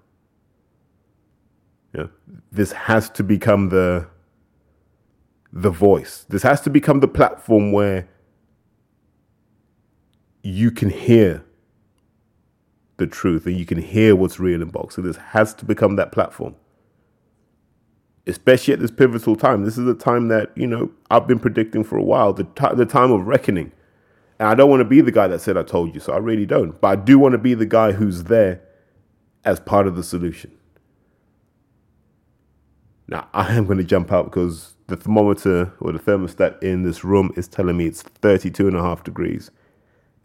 You 1.94 2.04
know, 2.04 2.10
this 2.52 2.72
has 2.72 3.10
to 3.12 3.24
become 3.24 3.70
the 3.70 4.08
the 5.52 5.70
voice. 5.70 6.26
This 6.30 6.44
has 6.44 6.62
to 6.62 6.70
become 6.70 7.00
the 7.00 7.08
platform 7.08 7.72
where 7.72 8.08
you 10.44 10.70
can 10.70 10.90
hear 10.90 11.44
the 12.98 13.08
truth 13.08 13.46
and 13.48 13.58
you 13.58 13.66
can 13.66 13.80
hear 13.80 14.16
what's 14.16 14.40
real 14.40 14.62
in 14.62 14.70
boxing. 14.70 15.04
This 15.04 15.18
has 15.18 15.54
to 15.56 15.66
become 15.66 15.96
that 15.96 16.12
platform. 16.12 16.56
Especially 18.28 18.74
at 18.74 18.80
this 18.80 18.92
pivotal 18.92 19.36
time. 19.36 19.64
This 19.64 19.78
is 19.78 19.88
a 19.88 19.94
time 19.94 20.28
that, 20.28 20.52
you 20.56 20.68
know, 20.68 20.92
I've 21.10 21.28
been 21.28 21.40
predicting 21.40 21.84
for 21.84 21.98
a 21.98 22.04
while, 22.04 22.34
the, 22.34 22.44
t- 22.44 22.76
the 22.76 22.86
time 22.86 23.12
of 23.12 23.26
reckoning. 23.26 23.72
And 24.40 24.48
I 24.50 24.56
don't 24.56 24.70
want 24.70 24.82
to 24.82 24.86
be 24.86 25.02
the 25.02 25.12
guy 25.12 25.28
that 25.28 25.40
said 25.42 25.58
I 25.58 25.64
told 25.64 25.94
you, 25.94 26.00
so 26.00 26.14
I 26.14 26.18
really 26.18 26.46
don't. 26.46 26.80
But 26.80 26.88
I 26.88 26.96
do 26.96 27.20
want 27.20 27.34
to 27.34 27.38
be 27.38 27.54
the 27.54 27.66
guy 27.66 27.94
who's 27.94 28.26
there 28.26 28.62
as 29.44 29.60
part 29.60 29.88
of 29.88 29.96
the 29.96 30.04
solution. 30.04 30.52
Now, 33.08 33.28
I 33.34 33.54
am 33.56 33.66
going 33.66 33.78
to 33.78 33.84
jump 33.84 34.12
out 34.12 34.26
because 34.26 34.76
the 34.88 34.96
thermometer 34.96 35.74
or 35.80 35.92
the 35.92 36.00
thermostat 36.00 36.62
in 36.64 36.84
this 36.84 37.04
room 37.04 37.32
is 37.36 37.48
telling 37.48 37.78
me 37.78 37.88
it's 37.88 38.02
32 38.02 38.68
and 38.68 38.78
a 38.78 38.82
half 38.82 39.04
degrees 39.04 39.52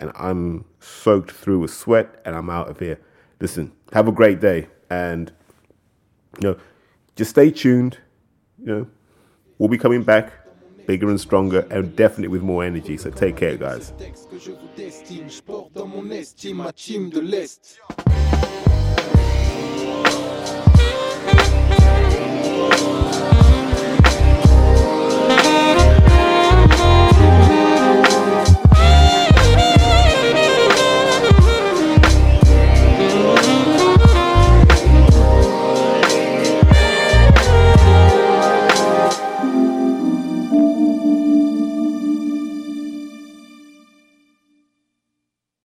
and 0.01 0.13
I'm 0.15 0.65
soaked 0.81 1.33
through 1.33 1.61
with 1.61 1.73
sweat 1.73 2.21
and 2.25 2.35
I'm 2.37 2.51
out 2.51 2.69
of 2.69 2.79
here. 2.79 2.99
Listen, 3.41 3.73
have 3.93 4.09
a 4.09 4.13
great 4.13 4.41
day 4.41 4.69
and 4.91 5.33
you 6.41 6.51
know, 6.51 6.57
just 7.17 7.31
stay 7.31 7.51
tuned. 7.51 7.99
You 8.59 8.67
know, 8.67 8.87
we'll 9.59 9.69
be 9.69 9.79
coming 9.79 10.03
back 10.03 10.33
bigger 10.89 11.11
and 11.11 11.21
stronger 11.21 11.67
and 11.71 11.95
definitely 11.95 12.29
with 12.29 12.43
more 12.43 12.65
energy. 12.65 12.97
So 12.97 13.11
take 13.11 13.37
care, 13.37 13.57
guys. 13.57 13.93